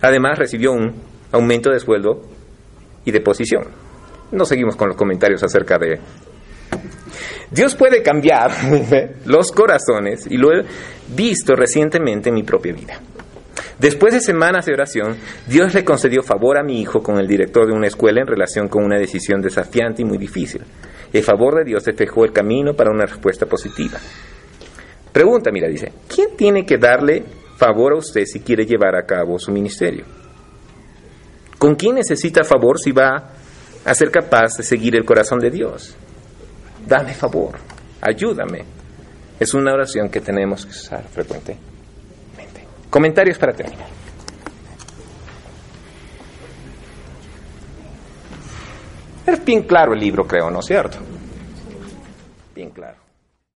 Además 0.00 0.38
recibió 0.38 0.72
un 0.72 1.11
aumento 1.32 1.70
de 1.70 1.80
sueldo 1.80 2.22
y 3.04 3.10
de 3.10 3.20
posición. 3.20 3.64
No 4.30 4.44
seguimos 4.44 4.76
con 4.76 4.88
los 4.88 4.96
comentarios 4.96 5.42
acerca 5.42 5.78
de... 5.78 5.98
Dios 7.50 7.74
puede 7.74 8.02
cambiar 8.02 8.50
los 9.26 9.52
corazones 9.52 10.26
y 10.30 10.36
lo 10.36 10.52
he 10.52 10.64
visto 11.14 11.54
recientemente 11.54 12.30
en 12.30 12.34
mi 12.34 12.42
propia 12.42 12.72
vida. 12.72 13.00
Después 13.78 14.14
de 14.14 14.20
semanas 14.20 14.64
de 14.64 14.72
oración, 14.72 15.16
Dios 15.46 15.74
le 15.74 15.84
concedió 15.84 16.22
favor 16.22 16.56
a 16.56 16.62
mi 16.62 16.80
hijo 16.80 17.02
con 17.02 17.18
el 17.18 17.26
director 17.26 17.66
de 17.66 17.72
una 17.72 17.88
escuela 17.88 18.20
en 18.20 18.26
relación 18.26 18.68
con 18.68 18.84
una 18.84 18.98
decisión 18.98 19.42
desafiante 19.42 20.02
y 20.02 20.04
muy 20.04 20.18
difícil. 20.18 20.62
El 21.12 21.22
favor 21.22 21.56
de 21.56 21.64
Dios 21.64 21.84
despejó 21.84 22.24
el 22.24 22.32
camino 22.32 22.74
para 22.74 22.90
una 22.90 23.04
respuesta 23.04 23.44
positiva. 23.44 23.98
Pregunta, 25.12 25.50
mira, 25.52 25.68
dice, 25.68 25.92
¿quién 26.08 26.36
tiene 26.36 26.64
que 26.64 26.78
darle 26.78 27.24
favor 27.56 27.92
a 27.92 27.96
usted 27.96 28.24
si 28.24 28.40
quiere 28.40 28.64
llevar 28.64 28.96
a 28.96 29.04
cabo 29.04 29.38
su 29.38 29.52
ministerio? 29.52 30.21
¿Con 31.62 31.76
quién 31.76 31.94
necesita 31.94 32.42
favor 32.42 32.76
si 32.76 32.90
va 32.90 33.30
a 33.84 33.94
ser 33.94 34.10
capaz 34.10 34.56
de 34.56 34.64
seguir 34.64 34.96
el 34.96 35.04
corazón 35.04 35.38
de 35.38 35.48
Dios? 35.48 35.94
Dame 36.84 37.14
favor, 37.14 37.56
ayúdame. 38.00 38.64
Es 39.38 39.54
una 39.54 39.72
oración 39.72 40.08
que 40.08 40.20
tenemos 40.20 40.66
que 40.66 40.72
usar 40.72 41.04
frecuentemente. 41.04 41.60
Comentarios 42.90 43.38
para 43.38 43.52
terminar. 43.52 43.86
Es 49.24 49.44
bien 49.44 49.62
claro 49.62 49.92
el 49.92 50.00
libro, 50.00 50.26
creo, 50.26 50.50
¿no 50.50 50.58
es 50.58 50.66
cierto? 50.66 50.98
Bien 52.56 52.70
claro. 52.70 53.01